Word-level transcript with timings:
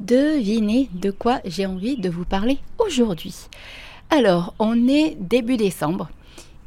Devinez 0.00 0.90
de 0.92 1.10
quoi 1.10 1.40
j'ai 1.46 1.64
envie 1.64 1.96
de 1.96 2.10
vous 2.10 2.26
parler 2.26 2.58
aujourd'hui. 2.78 3.34
Alors, 4.10 4.54
on 4.58 4.88
est 4.88 5.16
début 5.18 5.56
décembre 5.56 6.10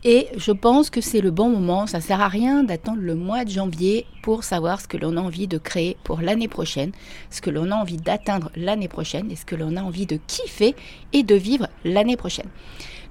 et 0.03 0.27
je 0.35 0.51
pense 0.51 0.89
que 0.89 0.99
c'est 0.99 1.21
le 1.21 1.29
bon 1.29 1.49
moment. 1.49 1.85
Ça 1.85 2.01
sert 2.01 2.21
à 2.21 2.27
rien 2.27 2.63
d'attendre 2.63 3.01
le 3.01 3.13
mois 3.13 3.45
de 3.45 3.51
janvier 3.51 4.07
pour 4.23 4.43
savoir 4.43 4.81
ce 4.81 4.87
que 4.87 4.97
l'on 4.97 5.15
a 5.15 5.21
envie 5.21 5.47
de 5.47 5.59
créer 5.59 5.95
pour 6.03 6.21
l'année 6.21 6.47
prochaine, 6.47 6.91
ce 7.29 7.41
que 7.41 7.51
l'on 7.51 7.69
a 7.69 7.75
envie 7.75 7.97
d'atteindre 7.97 8.49
l'année 8.55 8.87
prochaine 8.87 9.29
et 9.29 9.35
ce 9.35 9.45
que 9.45 9.55
l'on 9.55 9.75
a 9.75 9.83
envie 9.83 10.07
de 10.07 10.19
kiffer 10.25 10.75
et 11.13 11.21
de 11.21 11.35
vivre 11.35 11.67
l'année 11.85 12.17
prochaine. 12.17 12.49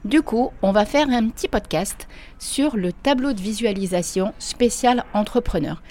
Du 0.05 0.23
coup, 0.23 0.51
on 0.63 0.73
va 0.73 0.85
faire 0.85 1.09
un 1.11 1.29
petit 1.29 1.49
podcast 1.49 2.09
sur 2.39 2.77
le 2.77 2.93
tableau 2.93 3.33
de 3.33 3.41
visualisation 3.41 4.33
spécial 4.39 5.05
entrepreneur. 5.13 5.83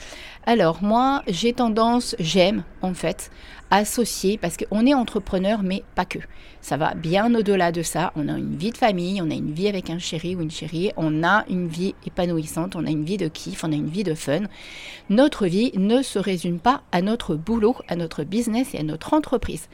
Alors 0.50 0.82
moi, 0.82 1.24
j'ai 1.28 1.52
tendance, 1.52 2.16
j'aime 2.20 2.64
en 2.82 2.94
fait, 2.94 3.32
associer, 3.70 4.38
parce 4.38 4.56
qu'on 4.56 4.86
est 4.86 4.94
entrepreneur, 4.94 5.62
mais 5.62 5.84
pas 5.94 6.06
que. 6.06 6.20
Ça 6.62 6.78
va 6.78 6.96
bien 6.96 7.34
au-delà 7.36 7.72
de 7.72 7.82
ça. 7.82 8.12
On 8.16 8.28
a 8.28 8.38
une 8.38 8.56
vie 8.56 8.72
de 8.72 8.78
famille, 8.78 9.22
on 9.22 9.30
a 9.30 9.34
une 9.34 9.52
vie 9.52 9.68
avec 9.68 9.90
un 9.90 10.00
chéri 10.00 10.36
ou 10.36 10.42
une 10.42 10.52
chérie, 10.52 10.92
on 10.98 11.24
a 11.24 11.46
une 11.50 11.68
vie 11.68 11.96
épanouissante, 12.06 12.76
on 12.76 12.86
a 12.86 12.90
une 12.90 13.04
vie 13.06 13.18
de 13.18 13.28
kiff, 13.28 13.64
on 13.64 13.72
a 13.72 13.76
une 13.76 13.90
vie 13.90 14.04
de 14.04 14.14
fun. 14.14 14.42
Notre 15.10 15.48
vie 15.48 15.72
ne 15.76 16.02
se 16.02 16.20
résume 16.20 16.60
pas 16.60 16.82
à 16.92 17.02
notre 17.02 17.36
boulot, 17.36 17.76
à 17.88 17.96
notre 17.96 18.24
business 18.24 18.74
et 18.74 18.80
à 18.80 18.84
notre 18.84 19.14
entreprise. 19.14 19.68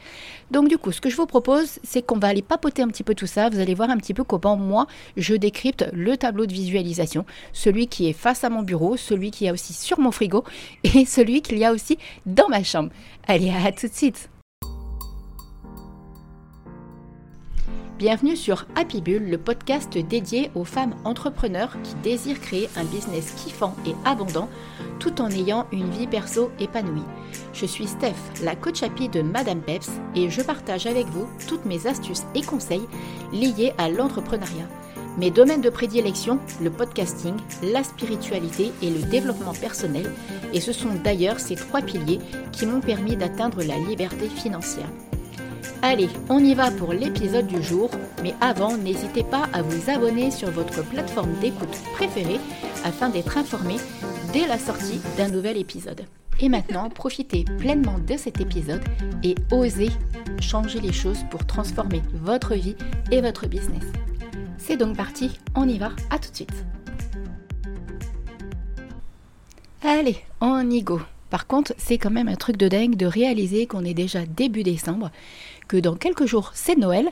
Donc 0.52 0.70
du 0.70 0.78
coup, 0.78 0.92
ce 0.92 1.02
que 1.02 1.10
je 1.10 1.16
vous 1.16 1.26
propose, 1.26 1.80
c'est 1.84 2.06
qu'on 2.06 2.20
va 2.20 2.28
aller 2.28 2.42
papoter 2.42 2.82
un 2.82 2.88
petit 2.88 3.04
peu 3.04 3.16
tout 3.16 3.28
ça. 3.28 3.50
Vous 3.50 3.60
allez 3.60 3.74
voir 3.74 3.90
un 3.90 3.98
petit 3.98 4.14
peu 4.14 4.24
comment 4.24 4.56
moi, 4.56 4.88
je 5.18 5.34
décrypte 5.36 5.88
le 5.94 6.18
tableau 6.18 6.46
de 6.46 6.54
visualisation, 6.54 7.26
celui 7.54 7.88
qui 7.88 8.08
est 8.08 8.14
face 8.14 8.44
à 8.44 8.50
mon 8.50 8.62
bureau, 8.62 8.98
celui 8.98 9.32
qui 9.32 9.46
est 9.46 9.52
aussi 9.52 9.74
sur 9.74 10.00
mon 10.00 10.12
frigo 10.12 10.44
et 10.84 11.06
celui 11.06 11.42
qu'il 11.42 11.58
y 11.58 11.66
a 11.66 11.72
aussi 11.72 11.98
dans 12.26 12.50
ma 12.50 12.64
chambre. 12.64 12.90
Allez, 13.28 13.52
à 13.52 13.72
tout 13.72 13.88
de 13.88 13.94
suite 13.94 14.30
Bienvenue 18.00 18.36
sur 18.36 18.66
Happy 18.76 19.02
Bull, 19.02 19.30
le 19.30 19.38
podcast 19.38 19.98
dédié 19.98 20.52
aux 20.56 20.66
femmes 20.66 20.96
entrepreneurs 21.06 21.78
qui 21.84 21.96
désirent 22.04 22.42
créer 22.42 22.68
un 22.76 22.84
business 22.84 23.32
kiffant 23.32 23.76
et 23.86 23.94
abondant 24.04 24.50
tout 25.00 25.22
en 25.22 25.30
ayant 25.30 25.68
une 25.72 25.90
vie 25.90 26.08
perso 26.08 26.52
épanouie. 26.60 27.06
Je 27.54 27.66
suis 27.66 27.88
Steph, 27.88 28.16
la 28.44 28.56
coach 28.56 28.84
happy 28.84 29.10
de 29.10 29.22
Madame 29.22 29.62
Peps 29.62 29.90
et 30.16 30.30
je 30.30 30.42
partage 30.42 30.86
avec 30.88 31.06
vous 31.08 31.30
toutes 31.48 31.66
mes 31.66 31.86
astuces 31.88 32.24
et 32.36 32.42
conseils 32.42 32.88
liés 33.32 33.74
à 33.78 33.90
l'entrepreneuriat. 33.90 34.68
Mes 35.18 35.30
domaines 35.30 35.62
de 35.62 35.70
prédilection, 35.70 36.40
le 36.62 36.72
podcasting, 36.72 37.36
la 37.62 37.84
spiritualité 37.84 38.72
et 38.82 38.90
le 38.90 39.04
développement 39.04 39.54
personnel, 39.54 40.10
et 40.54 40.60
ce 40.60 40.74
sont 40.74 40.96
d'ailleurs 41.04 41.40
ces 41.40 41.56
trois 41.56 41.82
piliers 41.82 42.20
qui 42.52 42.66
m'ont 42.66 42.82
permis 42.82 43.16
d'atteindre 43.16 43.62
la 43.64 43.78
liberté 43.78 44.28
financière. 44.28 44.90
Allez, 45.84 46.10
on 46.30 46.40
y 46.40 46.56
va 46.56 46.72
pour 46.72 46.94
l'épisode 46.94 47.46
du 47.46 47.62
jour, 47.62 47.92
mais 48.24 48.34
avant, 48.42 48.76
n'hésitez 48.76 49.24
pas 49.24 49.50
à 49.54 49.62
vous 49.62 49.90
abonner 49.92 50.32
sur 50.32 50.50
votre 50.50 50.84
plateforme 50.84 51.34
d'écoute 51.42 51.78
préférée 51.94 52.40
afin 52.84 53.10
d'être 53.10 53.38
informé 53.38 53.76
dès 54.32 54.48
la 54.48 54.58
sortie 54.58 55.02
d'un 55.18 55.28
nouvel 55.28 55.58
épisode. 55.58 56.02
Et 56.40 56.50
maintenant, 56.50 56.90
profitez 56.90 57.46
pleinement 57.60 58.00
de 58.00 58.18
cet 58.18 58.42
épisode 58.42 58.84
et 59.24 59.36
osez 59.52 59.90
changer 60.42 60.80
les 60.80 60.94
choses 60.94 61.24
pour 61.30 61.46
transformer 61.46 62.02
votre 62.14 62.56
vie 62.56 62.76
et 63.12 63.22
votre 63.22 63.48
business. 63.48 63.84
C'est 64.66 64.78
donc 64.78 64.96
parti, 64.96 65.30
on 65.56 65.68
y 65.68 65.78
va, 65.78 65.92
à 66.10 66.18
tout 66.18 66.32
de 66.32 66.36
suite. 66.38 66.66
Allez, 69.82 70.16
on 70.40 70.70
y 70.70 70.82
go. 70.82 71.02
Par 71.30 71.48
contre, 71.48 71.74
c'est 71.78 71.98
quand 71.98 72.12
même 72.12 72.30
un 72.30 72.38
truc 72.38 72.56
de 72.56 72.70
dingue 72.70 72.96
de 72.96 73.06
réaliser 73.06 73.68
qu'on 73.68 73.84
est 73.84 73.94
déjà 73.94 74.26
début 74.26 74.64
décembre, 74.64 75.12
que 75.68 75.76
dans 75.76 75.96
quelques 75.96 76.28
jours 76.28 76.52
c'est 76.54 76.78
Noël 76.78 77.10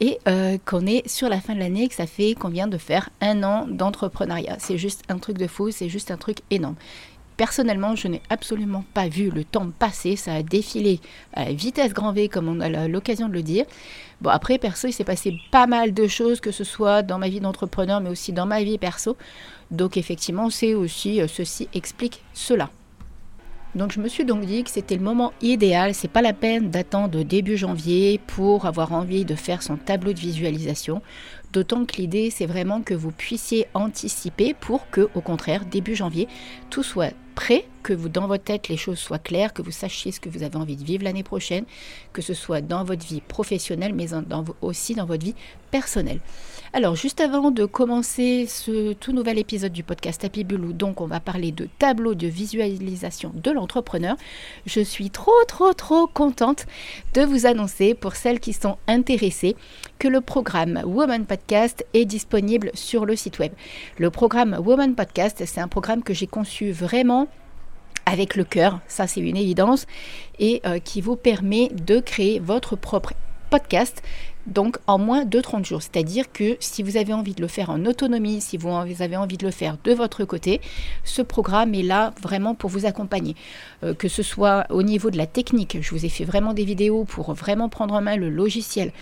et 0.00 0.18
euh, 0.28 0.58
qu'on 0.66 0.84
est 0.84 1.08
sur 1.08 1.30
la 1.30 1.40
fin 1.40 1.54
de 1.54 1.60
l'année, 1.60 1.88
que 1.88 1.94
ça 1.94 2.06
fait 2.06 2.34
qu'on 2.34 2.50
vient 2.50 2.68
de 2.68 2.76
faire 2.76 3.08
un 3.22 3.42
an 3.44 3.66
d'entrepreneuriat. 3.66 4.56
C'est 4.58 4.76
juste 4.76 5.02
un 5.08 5.16
truc 5.16 5.38
de 5.38 5.46
fou, 5.46 5.70
c'est 5.70 5.88
juste 5.88 6.10
un 6.10 6.18
truc 6.18 6.40
énorme. 6.50 6.76
Personnellement, 7.40 7.96
je 7.96 8.06
n'ai 8.06 8.20
absolument 8.28 8.84
pas 8.92 9.08
vu 9.08 9.30
le 9.30 9.44
temps 9.44 9.70
passer, 9.70 10.14
ça 10.14 10.34
a 10.34 10.42
défilé 10.42 11.00
à 11.32 11.50
vitesse 11.54 11.94
grand 11.94 12.12
V 12.12 12.28
comme 12.28 12.48
on 12.48 12.60
a 12.60 12.86
l'occasion 12.86 13.30
de 13.30 13.32
le 13.32 13.42
dire. 13.42 13.64
Bon 14.20 14.28
après 14.28 14.58
perso, 14.58 14.88
il 14.88 14.92
s'est 14.92 15.04
passé 15.04 15.38
pas 15.50 15.66
mal 15.66 15.94
de 15.94 16.06
choses 16.06 16.38
que 16.40 16.50
ce 16.50 16.64
soit 16.64 17.00
dans 17.00 17.16
ma 17.16 17.30
vie 17.30 17.40
d'entrepreneur 17.40 18.02
mais 18.02 18.10
aussi 18.10 18.34
dans 18.34 18.44
ma 18.44 18.62
vie 18.62 18.76
perso. 18.76 19.16
Donc 19.70 19.96
effectivement, 19.96 20.50
c'est 20.50 20.74
aussi 20.74 21.22
euh, 21.22 21.28
ceci 21.28 21.66
explique 21.72 22.22
cela. 22.34 22.68
Donc 23.74 23.92
je 23.92 24.00
me 24.00 24.08
suis 24.08 24.26
donc 24.26 24.44
dit 24.44 24.62
que 24.62 24.70
c'était 24.70 24.96
le 24.96 25.02
moment 25.02 25.32
idéal, 25.40 25.94
c'est 25.94 26.08
pas 26.08 26.20
la 26.20 26.34
peine 26.34 26.70
d'attendre 26.70 27.22
début 27.22 27.56
janvier 27.56 28.20
pour 28.26 28.66
avoir 28.66 28.92
envie 28.92 29.24
de 29.24 29.34
faire 29.34 29.62
son 29.62 29.76
tableau 29.76 30.12
de 30.12 30.18
visualisation, 30.18 31.00
d'autant 31.54 31.86
que 31.86 31.96
l'idée 31.96 32.28
c'est 32.28 32.46
vraiment 32.46 32.82
que 32.82 32.92
vous 32.92 33.12
puissiez 33.12 33.66
anticiper 33.72 34.52
pour 34.52 34.90
que 34.90 35.08
au 35.14 35.22
contraire 35.22 35.64
début 35.64 35.94
janvier 35.94 36.28
tout 36.68 36.82
soit 36.82 37.14
prêt, 37.40 37.64
que 37.82 37.94
vous 37.94 38.10
dans 38.10 38.26
votre 38.26 38.44
tête 38.44 38.68
les 38.68 38.76
choses 38.76 38.98
soient 38.98 39.18
claires, 39.18 39.54
que 39.54 39.62
vous 39.62 39.70
sachiez 39.70 40.12
ce 40.12 40.20
que 40.20 40.28
vous 40.28 40.42
avez 40.42 40.56
envie 40.56 40.76
de 40.76 40.84
vivre 40.84 41.04
l'année 41.04 41.22
prochaine, 41.22 41.64
que 42.12 42.20
ce 42.20 42.34
soit 42.34 42.60
dans 42.60 42.84
votre 42.84 43.06
vie 43.06 43.22
professionnelle 43.22 43.94
mais 43.94 44.08
aussi 44.60 44.94
dans 44.94 45.06
votre 45.06 45.24
vie 45.24 45.34
personnelle. 45.70 46.20
Alors 46.74 46.96
juste 46.96 47.20
avant 47.20 47.50
de 47.50 47.64
commencer 47.64 48.46
ce 48.46 48.92
tout 48.92 49.12
nouvel 49.12 49.38
épisode 49.38 49.72
du 49.72 49.82
podcast 49.82 50.22
Happy 50.22 50.44
Bull 50.44 50.66
où 50.66 50.72
donc 50.74 51.00
on 51.00 51.06
va 51.06 51.18
parler 51.18 51.50
de 51.50 51.66
tableau 51.78 52.14
de 52.14 52.26
visualisation 52.26 53.32
de 53.34 53.50
l'entrepreneur, 53.50 54.16
je 54.66 54.80
suis 54.80 55.08
trop 55.08 55.32
trop 55.48 55.72
trop 55.72 56.06
contente 56.06 56.66
de 57.14 57.22
vous 57.22 57.46
annoncer 57.46 57.94
pour 57.94 58.16
celles 58.16 58.38
qui 58.38 58.52
sont 58.52 58.76
intéressées 58.86 59.56
que 59.98 60.08
le 60.08 60.20
programme 60.20 60.82
Woman 60.84 61.24
Podcast 61.24 61.86
est 61.94 62.04
disponible 62.04 62.70
sur 62.74 63.06
le 63.06 63.16
site 63.16 63.38
web. 63.38 63.52
Le 63.96 64.10
programme 64.10 64.60
Woman 64.62 64.94
Podcast, 64.94 65.42
c'est 65.46 65.60
un 65.60 65.68
programme 65.68 66.02
que 66.02 66.14
j'ai 66.14 66.26
conçu 66.26 66.70
vraiment 66.70 67.29
avec 68.06 68.36
le 68.36 68.44
cœur, 68.44 68.80
ça 68.88 69.06
c'est 69.06 69.20
une 69.20 69.36
évidence, 69.36 69.86
et 70.38 70.60
euh, 70.66 70.78
qui 70.78 71.00
vous 71.00 71.16
permet 71.16 71.68
de 71.68 72.00
créer 72.00 72.38
votre 72.38 72.76
propre 72.76 73.14
podcast 73.50 74.02
donc 74.46 74.78
en 74.86 74.98
moins 74.98 75.24
de 75.24 75.40
30 75.40 75.64
jours. 75.64 75.82
C'est-à-dire 75.82 76.32
que 76.32 76.56
si 76.60 76.82
vous 76.82 76.96
avez 76.96 77.12
envie 77.12 77.34
de 77.34 77.40
le 77.40 77.48
faire 77.48 77.70
en 77.70 77.84
autonomie, 77.84 78.40
si 78.40 78.56
vous 78.56 78.70
avez 78.70 79.16
envie 79.16 79.36
de 79.36 79.44
le 79.44 79.52
faire 79.52 79.76
de 79.84 79.92
votre 79.92 80.24
côté, 80.24 80.60
ce 81.04 81.22
programme 81.22 81.74
est 81.74 81.82
là 81.82 82.12
vraiment 82.22 82.54
pour 82.54 82.70
vous 82.70 82.86
accompagner. 82.86 83.36
Euh, 83.82 83.94
que 83.94 84.08
ce 84.08 84.22
soit 84.22 84.66
au 84.70 84.82
niveau 84.82 85.10
de 85.10 85.18
la 85.18 85.26
technique, 85.26 85.78
je 85.80 85.90
vous 85.90 86.04
ai 86.04 86.08
fait 86.08 86.24
vraiment 86.24 86.54
des 86.54 86.64
vidéos 86.64 87.04
pour 87.04 87.32
vraiment 87.34 87.68
prendre 87.68 87.94
en 87.94 88.00
main 88.00 88.16
le 88.16 88.30
logiciel, 88.30 88.92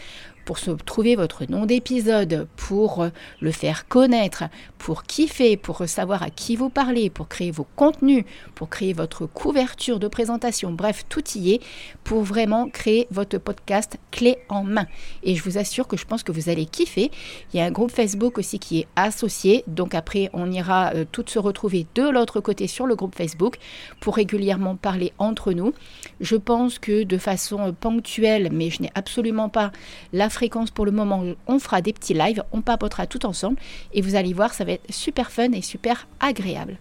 pour 0.48 0.58
se 0.58 0.70
trouver 0.70 1.14
votre 1.14 1.44
nom 1.44 1.66
d'épisode, 1.66 2.48
pour 2.56 3.02
euh, 3.02 3.10
le 3.42 3.50
faire 3.50 3.86
connaître, 3.86 4.44
pour 4.78 5.02
kiffer, 5.02 5.58
pour 5.58 5.86
savoir 5.86 6.22
à 6.22 6.30
qui 6.30 6.56
vous 6.56 6.70
parlez, 6.70 7.10
pour 7.10 7.28
créer 7.28 7.50
vos 7.50 7.66
contenus, 7.76 8.24
pour 8.54 8.70
créer 8.70 8.94
votre 8.94 9.26
couverture 9.26 9.98
de 9.98 10.08
présentation, 10.08 10.72
bref, 10.72 11.04
tout 11.10 11.22
y 11.34 11.52
est 11.52 11.60
pour 12.02 12.22
vraiment 12.22 12.70
créer 12.70 13.06
votre 13.10 13.36
podcast 13.36 13.98
clé 14.10 14.38
en 14.48 14.64
main. 14.64 14.86
Et 15.22 15.34
je 15.34 15.42
vous 15.42 15.58
assure 15.58 15.86
que 15.86 15.98
je 15.98 16.06
pense 16.06 16.22
que 16.22 16.32
vous 16.32 16.48
allez 16.48 16.64
kiffer. 16.64 17.10
Il 17.52 17.58
y 17.58 17.60
a 17.60 17.66
un 17.66 17.70
groupe 17.70 17.90
Facebook 17.90 18.38
aussi 18.38 18.58
qui 18.58 18.78
est 18.78 18.86
associé, 18.96 19.64
donc 19.66 19.94
après 19.94 20.30
on 20.32 20.50
ira 20.50 20.92
euh, 20.94 21.04
toutes 21.12 21.28
se 21.28 21.38
retrouver 21.38 21.86
de 21.94 22.08
l'autre 22.08 22.40
côté 22.40 22.68
sur 22.68 22.86
le 22.86 22.96
groupe 22.96 23.14
Facebook 23.14 23.58
pour 24.00 24.16
régulièrement 24.16 24.76
parler 24.76 25.12
entre 25.18 25.52
nous. 25.52 25.74
Je 26.22 26.36
pense 26.36 26.78
que 26.78 27.02
de 27.02 27.18
façon 27.18 27.74
ponctuelle, 27.78 28.48
mais 28.50 28.70
je 28.70 28.80
n'ai 28.80 28.90
absolument 28.94 29.50
pas 29.50 29.72
la 30.14 30.30
fréquence 30.38 30.70
pour 30.70 30.86
le 30.86 30.92
moment. 30.92 31.24
On 31.48 31.58
fera 31.58 31.82
des 31.82 31.92
petits 31.92 32.14
lives, 32.14 32.44
on 32.52 32.60
papotera 32.60 33.08
tout 33.08 33.26
ensemble 33.26 33.56
et 33.92 34.02
vous 34.02 34.14
allez 34.14 34.32
voir, 34.32 34.54
ça 34.54 34.64
va 34.64 34.72
être 34.72 34.92
super 34.92 35.32
fun 35.32 35.50
et 35.50 35.62
super 35.62 36.06
agréable. 36.20 36.78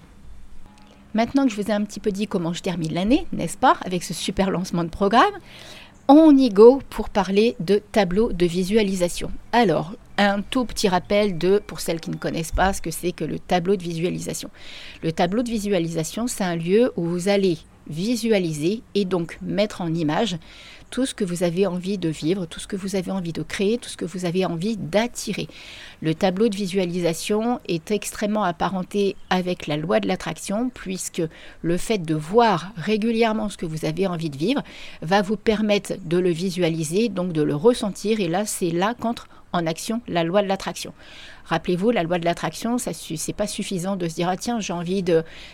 Maintenant 1.16 1.46
que 1.46 1.52
je 1.52 1.60
vous 1.60 1.70
ai 1.70 1.72
un 1.72 1.84
petit 1.84 2.00
peu 2.00 2.12
dit 2.12 2.28
comment 2.28 2.54
je 2.54 2.62
termine 2.62 2.94
l'année, 2.94 3.26
n'est-ce 3.34 3.58
pas, 3.58 3.78
avec 3.84 4.04
ce 4.04 4.14
super 4.14 4.52
lancement 4.52 4.84
de 4.84 4.90
programme, 4.90 5.34
on 6.08 6.38
y 6.38 6.50
go 6.50 6.84
pour 6.92 7.10
parler 7.10 7.56
de 7.60 7.82
tableau 7.92 8.32
de 8.32 8.46
visualisation. 8.46 9.32
Alors, 9.52 9.96
un 10.20 10.42
tout 10.44 10.66
petit 10.66 10.88
rappel 10.88 11.40
de, 11.40 11.60
pour 11.66 11.80
celles 11.80 12.00
qui 12.00 12.12
ne 12.12 12.16
connaissent 12.16 12.52
pas, 12.52 12.74
ce 12.74 12.82
que 12.82 12.92
c'est 12.92 13.12
que 13.12 13.26
le 13.26 13.40
tableau 13.40 13.76
de 13.76 13.82
visualisation. 13.82 14.52
Le 15.02 15.12
tableau 15.12 15.42
de 15.42 15.50
visualisation, 15.50 16.28
c'est 16.28 16.44
un 16.44 16.56
lieu 16.56 16.94
où 16.96 17.06
vous 17.06 17.28
allez 17.28 17.58
visualiser 17.90 18.84
et 18.94 19.06
donc 19.06 19.40
mettre 19.42 19.82
en 19.82 19.92
image 19.94 20.38
tout 20.90 21.06
ce 21.06 21.14
que 21.14 21.24
vous 21.24 21.44
avez 21.44 21.68
envie 21.68 21.98
de 21.98 22.10
vivre, 22.10 22.46
tout 22.46 22.60
ce 22.60 22.68
que 22.68 22.76
vous 22.76 22.96
avez 22.96 23.12
envie 23.12 23.34
de 23.34 23.44
créer, 23.44 23.78
tout 23.78 23.90
ce 23.90 23.98
que 23.98 24.06
vous 24.06 24.26
avez 24.26 24.46
envie 24.46 24.78
d'attirer. 24.78 25.48
Le 26.02 26.16
tableau 26.16 26.50
de 26.50 26.56
visualisation 26.56 27.60
est 27.68 27.92
extrêmement 27.92 28.44
apparenté 28.44 29.16
avec 29.30 29.68
la 29.68 29.78
loi 29.78 30.00
de 30.00 30.08
l'attraction 30.08 30.70
puisque 30.74 31.22
le 31.62 31.78
fait 31.78 32.00
de 32.00 32.16
voir 32.16 32.72
régulièrement 32.78 33.50
ce 33.50 33.58
que 33.58 33.66
vous 33.66 33.86
avez 33.86 34.08
envie 34.08 34.30
de 34.30 34.38
vivre 34.38 34.64
va 35.02 35.22
vous 35.22 35.38
permettre 35.38 35.94
de 36.06 36.18
le 36.18 36.30
visualiser, 36.30 37.10
donc 37.10 37.34
de 37.34 37.42
le 37.42 37.56
ressentir 37.56 38.20
et 38.20 38.28
là 38.28 38.46
c'est 38.46 38.72
là 38.72 38.94
qu'entre 39.00 39.28
en 39.58 39.66
action 39.68 40.02
la 40.08 40.24
loi 40.24 40.42
de 40.42 40.48
l'attraction. 40.48 40.94
Rappelez-vous, 41.46 41.92
la 41.92 42.04
loi 42.04 42.20
de 42.20 42.26
l'attraction, 42.26 42.78
ça 42.78 42.92
c'est 42.94 43.34
pas 43.34 43.48
suffisant 43.48 43.96
de 43.96 44.08
se 44.10 44.16
dire 44.16 44.28
ah 44.28 44.36
tiens 44.36 44.60
j'ai 44.60 44.74
envie 44.74 45.04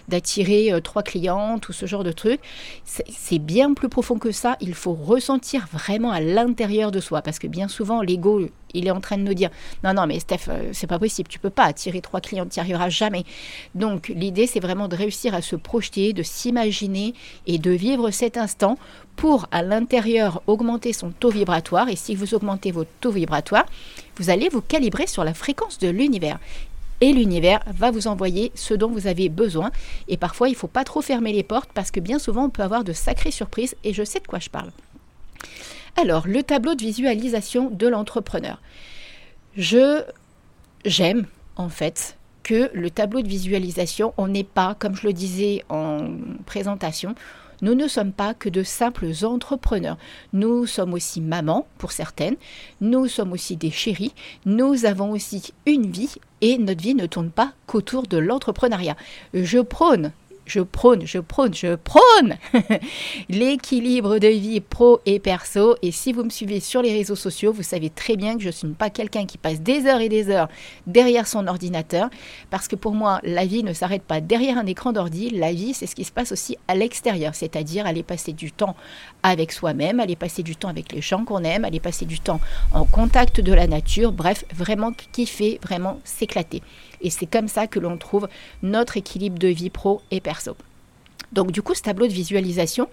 d'attirer 0.08 0.74
euh, 0.74 0.80
trois 0.80 1.04
clientes 1.04 1.70
ou 1.70 1.74
ce 1.74 1.86
genre 1.86 2.04
de 2.04 2.12
truc. 2.12 2.40
C'est 2.84 3.40
bien 3.40 3.74
plus 3.74 3.90
profond 3.90 4.18
que 4.18 4.32
ça. 4.32 4.58
Il 4.60 4.74
faut 4.74 4.94
ressentir 4.94 5.68
vraiment 5.72 6.12
à 6.12 6.20
l'intérieur 6.20 6.92
de 6.92 7.00
soi 7.00 7.22
parce 7.22 7.38
que 7.38 7.48
bien 7.48 7.68
souvent 7.68 8.02
l'ego 8.02 8.50
il 8.74 8.88
est 8.88 8.92
en 8.92 9.02
train 9.02 9.18
de 9.18 9.24
nous 9.24 9.34
dire 9.34 9.50
non 9.84 9.94
non 9.94 10.08
mais 10.08 10.20
Steph 10.20 10.50
euh, 10.50 10.70
c'est 10.74 10.88
pas 10.88 11.00
possible 11.00 11.30
tu 11.30 11.38
peux 11.38 11.50
pas 11.52 11.66
attirer 11.66 12.02
trois 12.02 12.22
clients 12.22 12.46
tu 12.46 12.60
n'y 12.60 12.62
arriveras 12.62 12.90
jamais 12.90 13.24
donc 13.76 14.08
l'idée 14.08 14.48
c'est 14.48 14.60
vraiment 14.60 14.88
de 14.88 14.96
réussir 14.96 15.36
à 15.36 15.42
se 15.42 15.56
projeter 15.56 16.14
de 16.14 16.24
s'imaginer 16.24 17.14
et 17.46 17.60
de 17.60 17.72
vivre 17.72 18.10
cet 18.10 18.36
instant 18.38 18.78
pour 19.16 19.48
à 19.52 19.62
l'intérieur 19.62 20.42
augmenter 20.48 20.94
son 20.94 21.12
taux 21.12 21.30
vibratoire 21.30 21.90
et 21.90 21.96
si 21.96 22.16
vous 22.16 22.34
augmentez 22.34 22.72
votre 22.72 22.90
taux 23.00 23.12
vibratoire 23.12 23.66
vous 24.16 24.30
allez 24.30 24.50
vous 24.50 24.62
calibrer 24.62 25.08
sur 25.08 25.24
la 25.24 25.34
fréquence 25.34 25.80
de 25.80 25.90
l'univers. 25.90 26.40
Et 27.02 27.12
l'univers 27.12 27.62
va 27.68 27.92
vous 27.92 28.08
envoyer 28.08 28.52
ce 28.56 28.74
dont 28.74 28.90
vous 28.90 29.08
avez 29.08 29.28
besoin. 29.28 29.72
Et 30.08 30.16
parfois, 30.16 30.48
il 30.48 30.54
ne 30.54 30.58
faut 30.58 30.68
pas 30.68 30.84
trop 30.84 31.02
fermer 31.02 31.34
les 31.34 31.44
portes 31.44 31.70
parce 31.74 31.92
que 31.92 32.00
bien 32.00 32.20
souvent, 32.20 32.46
on 32.46 32.50
peut 32.50 32.64
avoir 32.64 32.84
de 32.84 32.94
sacrées 32.94 33.32
surprises 33.32 33.76
et 33.84 33.94
je 33.94 34.04
sais 34.04 34.20
de 34.20 34.28
quoi 34.28 34.40
je 34.40 34.50
parle. 34.50 34.72
Alors, 35.98 36.28
le 36.28 36.44
tableau 36.44 36.76
de 36.76 36.82
visualisation 36.82 37.70
de 37.70 37.88
l'entrepreneur. 37.88 38.62
Je 39.58 40.02
j'aime 40.86 41.28
en 41.56 41.70
fait 41.70 42.18
que 42.42 42.70
le 42.74 42.90
tableau 42.90 43.22
de 43.22 43.28
visualisation, 43.28 44.14
on 44.18 44.28
n'est 44.28 44.44
pas, 44.44 44.76
comme 44.78 44.96
je 44.96 45.08
le 45.08 45.14
disais 45.14 45.64
en 45.70 46.10
présentation, 46.46 47.16
nous 47.64 47.76
ne 47.76 47.88
sommes 47.88 48.12
pas 48.12 48.34
que 48.34 48.50
de 48.50 48.62
simples 48.62 49.08
entrepreneurs. 49.24 49.98
Nous 50.34 50.66
sommes 50.66 50.94
aussi 50.94 51.22
mamans 51.22 51.66
pour 51.78 51.94
certaines. 51.94 52.36
Nous 52.82 53.08
sommes 53.08 53.32
aussi 53.32 53.56
des 53.56 53.72
chéris. 53.72 54.14
Nous 54.46 54.84
avons 54.84 55.12
aussi 55.12 55.54
une 55.66 55.90
vie 55.90 56.16
et 56.42 56.58
notre 56.58 56.84
vie 56.84 56.94
ne 56.94 57.06
tourne 57.06 57.32
pas 57.32 57.54
qu'autour 57.66 58.04
de 58.04 58.18
l'entrepreneuriat. 58.18 58.98
Je 59.34 59.60
prône 59.60 60.12
je 60.46 60.60
prône, 60.60 61.06
je 61.06 61.20
prône, 61.20 61.54
je 61.54 61.76
prône 61.76 62.38
l'équilibre 63.30 64.18
de 64.18 64.28
vie 64.28 64.60
pro 64.60 65.00
et 65.06 65.20
perso. 65.20 65.76
Et 65.82 65.92
si 65.92 66.12
vous 66.12 66.24
me 66.24 66.30
suivez 66.30 66.60
sur 66.60 66.82
les 66.82 66.92
réseaux 66.92 67.16
sociaux, 67.16 67.54
vous 67.54 67.64
savez 67.64 67.90
très 67.90 68.16
bien 68.16 68.36
que 68.36 68.42
je 68.42 68.48
ne 68.48 68.52
suis 68.52 68.68
pas 68.68 68.90
quelqu'un 68.90 69.26
qui 69.26 69.38
passe 69.38 69.62
des 69.62 69.86
heures 69.86 70.02
et 70.02 70.10
des 70.10 70.30
heures 70.30 70.50
derrière 70.88 71.28
son 71.28 71.48
ordinateur. 71.48 72.10
Parce 72.50 72.68
que 72.68 72.76
pour 72.76 72.94
moi, 72.94 73.20
la 73.24 73.46
vie 73.46 73.64
ne 73.64 73.74
s'arrête 73.74 74.04
pas 74.04 74.22
derrière 74.22 74.58
un 74.58 74.66
écran 74.66 74.92
d'ordi. 74.92 75.30
La 75.30 75.54
vie, 75.54 75.74
c'est 75.74 75.88
ce 75.88 75.96
qui 75.96 76.04
se 76.04 76.12
passe 76.12 76.32
aussi 76.32 76.58
à 76.68 76.76
l'extérieur. 76.76 77.36
C'est-à-dire 77.36 77.86
aller 77.86 78.04
passer 78.04 78.34
du 78.34 78.52
temps 78.52 78.76
avec 79.24 79.52
soi-même, 79.52 80.00
aller 80.00 80.16
passer 80.16 80.44
du 80.44 80.56
temps 80.56 80.70
avec 80.70 80.92
les 80.92 81.02
gens 81.02 81.24
qu'on 81.24 81.44
aime, 81.44 81.66
aller 81.66 81.80
passer 81.80 82.06
du 82.06 82.20
temps 82.20 82.42
en 82.74 82.86
contact 82.86 83.40
de 83.40 83.54
la 83.54 83.68
nature. 83.68 84.12
Bref, 84.12 84.46
vraiment 84.54 84.92
kiffer, 85.14 85.60
vraiment 85.64 86.00
s'éclater. 86.04 86.62
Et 87.04 87.10
c'est 87.10 87.28
comme 87.28 87.48
ça 87.48 87.68
que 87.68 87.80
l'on 87.80 87.98
trouve 87.98 88.28
notre 88.64 88.98
équilibre 88.98 89.38
de 89.38 89.50
vie 89.50 89.70
pro 89.70 90.02
et 90.10 90.20
perso. 90.22 90.56
Donc 91.34 91.52
du 91.52 91.62
coup, 91.62 91.74
ce 91.74 91.82
tableau 91.82 92.08
de 92.08 92.14
visualisation, 92.14 92.88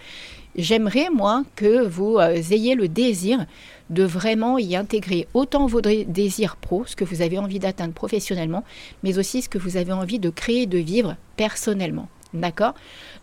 j'aimerais 0.57 1.09
moi 1.11 1.45
que 1.57 1.87
vous 1.87 2.17
euh, 2.19 2.43
ayez 2.51 2.75
le 2.75 2.89
désir 2.89 3.47
de 3.91 4.03
vraiment 4.03 4.59
y 4.59 4.77
intégrer 4.77 5.29
autant 5.35 5.67
vos 5.67 5.81
désirs 5.81 6.57
pro, 6.57 6.85
ce 6.87 6.97
que 6.97 7.05
vous 7.05 7.23
avez 7.23 7.39
envie 7.39 7.59
d'atteindre 7.59 7.93
professionnellement, 7.93 8.65
mais 9.03 9.19
aussi 9.19 9.43
ce 9.43 9.49
que 9.49 9.59
vous 9.59 9.77
avez 9.77 9.93
envie 9.93 10.19
de 10.19 10.31
créer, 10.31 10.67
de 10.67 10.79
vivre 10.79 11.17
personnellement. 11.37 12.09
D'accord? 12.33 12.75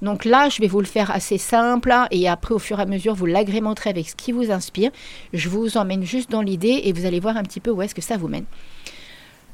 Donc 0.01 0.25
là, 0.25 0.49
je 0.49 0.61
vais 0.61 0.67
vous 0.67 0.81
le 0.81 0.85
faire 0.85 1.11
assez 1.11 1.37
simple 1.37 1.91
hein, 1.91 2.07
et 2.11 2.27
après, 2.27 2.53
au 2.53 2.59
fur 2.59 2.79
et 2.79 2.83
à 2.83 2.85
mesure, 2.85 3.15
vous 3.15 3.25
l'agrémenterez 3.25 3.89
avec 3.89 4.09
ce 4.09 4.15
qui 4.15 4.33
vous 4.33 4.51
inspire. 4.51 4.91
Je 5.31 5.47
vous 5.47 5.77
emmène 5.77 6.03
juste 6.03 6.29
dans 6.29 6.41
l'idée 6.41 6.81
et 6.83 6.91
vous 6.91 7.05
allez 7.05 7.21
voir 7.21 7.37
un 7.37 7.43
petit 7.43 7.61
peu 7.61 7.71
où 7.71 7.81
est-ce 7.81 7.95
que 7.95 8.01
ça 8.01 8.17
vous 8.17 8.27
mène. 8.27 8.45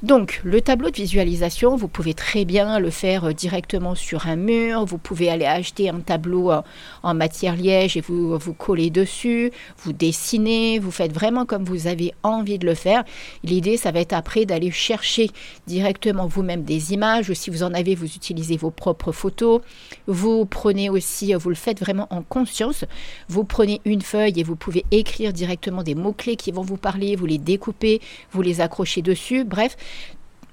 Donc, 0.03 0.41
le 0.43 0.59
tableau 0.59 0.89
de 0.89 0.97
visualisation, 0.97 1.77
vous 1.77 1.87
pouvez 1.87 2.13
très 2.13 2.43
bien 2.43 2.77
le 2.77 2.89
faire 2.89 3.23
euh, 3.23 3.31
directement 3.31 3.95
sur 3.95 4.27
un 4.27 4.35
mur. 4.35 4.83
Vous 4.83 4.97
pouvez 4.97 5.29
aller 5.29 5.45
acheter 5.45 5.87
un 5.87 6.01
tableau 6.01 6.51
euh, 6.51 6.61
en 7.03 7.13
matière 7.13 7.55
liège 7.55 7.95
et 7.95 8.01
vous 8.01 8.37
vous 8.37 8.53
collez 8.53 8.89
dessus. 8.89 9.53
Vous 9.77 9.93
dessinez, 9.93 10.77
vous 10.77 10.91
faites 10.91 11.13
vraiment 11.13 11.45
comme 11.45 11.63
vous 11.63 11.87
avez 11.87 12.13
envie 12.21 12.59
de 12.59 12.65
le 12.65 12.73
faire. 12.73 13.05
L'idée, 13.45 13.77
ça 13.77 13.91
va 13.91 14.01
être 14.01 14.11
après 14.11 14.43
d'aller 14.43 14.71
chercher 14.71 15.29
directement 15.67 16.27
vous-même 16.27 16.63
des 16.63 16.91
images. 16.91 17.31
Si 17.31 17.49
vous 17.49 17.63
en 17.63 17.73
avez, 17.73 17.95
vous 17.95 18.13
utilisez 18.13 18.57
vos 18.57 18.71
propres 18.71 19.13
photos. 19.13 19.61
Vous 20.07 20.43
prenez 20.43 20.89
aussi, 20.89 21.33
euh, 21.33 21.37
vous 21.37 21.47
le 21.47 21.55
faites 21.55 21.79
vraiment 21.79 22.09
en 22.09 22.23
conscience. 22.23 22.83
Vous 23.29 23.45
prenez 23.45 23.79
une 23.85 24.01
feuille 24.01 24.37
et 24.37 24.43
vous 24.43 24.57
pouvez 24.57 24.83
écrire 24.91 25.31
directement 25.31 25.81
des 25.81 25.95
mots-clés 25.95 26.35
qui 26.35 26.51
vont 26.51 26.61
vous 26.61 26.75
parler. 26.75 27.15
Vous 27.15 27.25
les 27.25 27.37
découpez, 27.37 28.01
vous 28.33 28.41
les 28.41 28.59
accrochez 28.59 29.01
dessus. 29.01 29.45
Bref, 29.45 29.77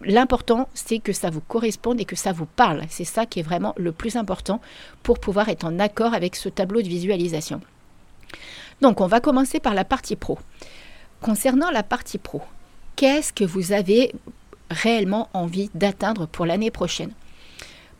L'important, 0.02 0.68
c'est 0.72 0.98
que 0.98 1.12
ça 1.12 1.28
vous 1.28 1.42
corresponde 1.42 2.00
et 2.00 2.06
que 2.06 2.16
ça 2.16 2.32
vous 2.32 2.46
parle. 2.46 2.84
C'est 2.88 3.04
ça 3.04 3.26
qui 3.26 3.40
est 3.40 3.42
vraiment 3.42 3.74
le 3.76 3.92
plus 3.92 4.16
important 4.16 4.60
pour 5.02 5.18
pouvoir 5.18 5.50
être 5.50 5.64
en 5.64 5.78
accord 5.78 6.14
avec 6.14 6.36
ce 6.36 6.48
tableau 6.48 6.80
de 6.80 6.88
visualisation. 6.88 7.60
Donc, 8.80 9.02
on 9.02 9.06
va 9.06 9.20
commencer 9.20 9.60
par 9.60 9.74
la 9.74 9.84
partie 9.84 10.16
pro. 10.16 10.38
Concernant 11.20 11.70
la 11.70 11.82
partie 11.82 12.16
pro, 12.16 12.40
qu'est-ce 12.96 13.32
que 13.32 13.44
vous 13.44 13.72
avez 13.72 14.14
réellement 14.70 15.28
envie 15.34 15.70
d'atteindre 15.74 16.26
pour 16.26 16.46
l'année 16.46 16.70
prochaine? 16.70 17.12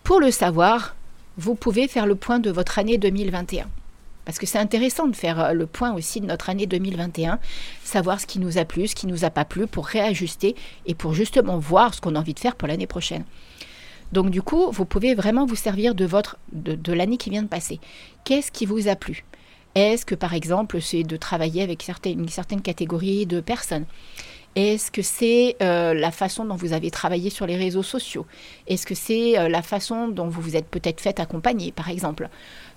Pour 0.03 0.21
le 0.21 0.31
savoir, 0.31 0.97
vous 1.37 1.55
pouvez 1.55 1.87
faire 1.87 2.07
le 2.07 2.15
point 2.15 2.39
de 2.39 2.51
votre 2.51 2.79
année 2.79 2.97
2021. 2.97 3.69
Parce 4.25 4.39
que 4.39 4.47
c'est 4.47 4.59
intéressant 4.59 5.07
de 5.07 5.17
faire 5.17 5.41
euh, 5.41 5.53
le 5.53 5.67
point 5.67 5.93
aussi 5.93 6.21
de 6.21 6.27
notre 6.27 6.51
année 6.51 6.67
2021, 6.67 7.39
savoir 7.83 8.21
ce 8.21 8.27
qui 8.27 8.39
nous 8.39 8.59
a 8.59 8.65
plu, 8.65 8.87
ce 8.87 8.95
qui 8.95 9.07
nous 9.07 9.25
a 9.25 9.31
pas 9.31 9.45
plu, 9.45 9.67
pour 9.67 9.87
réajuster 9.87 10.55
et 10.87 10.95
pour 10.95 11.15
justement 11.15 11.59
voir 11.59 11.95
ce 11.95 12.01
qu'on 12.01 12.15
a 12.15 12.19
envie 12.19 12.35
de 12.35 12.41
faire 12.41 12.57
pour 12.57 12.69
l'année 12.69 12.87
prochaine. 12.87 13.25
Donc 14.13 14.31
du 14.31 14.43
coup, 14.43 14.71
vous 14.71 14.85
pouvez 14.85 15.15
vraiment 15.15 15.47
vous 15.47 15.57
servir 15.57 15.95
de 15.95 16.05
votre 16.05 16.37
de, 16.53 16.93
l'année 16.93 17.17
qui 17.17 17.31
vient 17.31 17.43
de 17.43 17.49
passer. 17.49 17.79
Qu'est-ce 18.25 18.51
qui 18.51 18.67
vous 18.67 18.89
a 18.89 18.97
plu? 18.97 19.25
Est-ce 19.77 20.05
que 20.05 20.17
par 20.17 20.35
exemple 20.35 20.81
c'est 20.81 21.05
de 21.05 21.17
travailler 21.17 21.63
avec 21.63 21.83
certaines, 21.83 22.19
une 22.19 22.29
certaine 22.29 22.61
catégorie 22.61 23.27
de 23.27 23.41
personnes? 23.41 23.87
Est-ce 24.57 24.91
que 24.91 25.03
c'est 25.03 25.57
euh, 25.63 25.95
la 25.95 26.11
façon 26.11 26.45
dont 26.45 26.57
vous 26.57 26.73
avez 26.73 26.91
travaillé 26.91 27.31
sur 27.31 27.47
les 27.47 27.57
réseaux 27.57 27.85
sociaux? 27.85 28.27
Est-ce 28.67 28.85
que 28.85 28.97
c'est 28.97 29.39
euh, 29.39 29.49
la 29.49 29.63
façon 29.63 30.09
dont 30.09 30.27
vous 30.27 30.41
vous 30.41 30.57
êtes 30.57 30.67
peut-être 30.67 31.01
fait 31.01 31.21
accompagner, 31.21 31.71
par 31.71 31.89
exemple? 31.89 32.29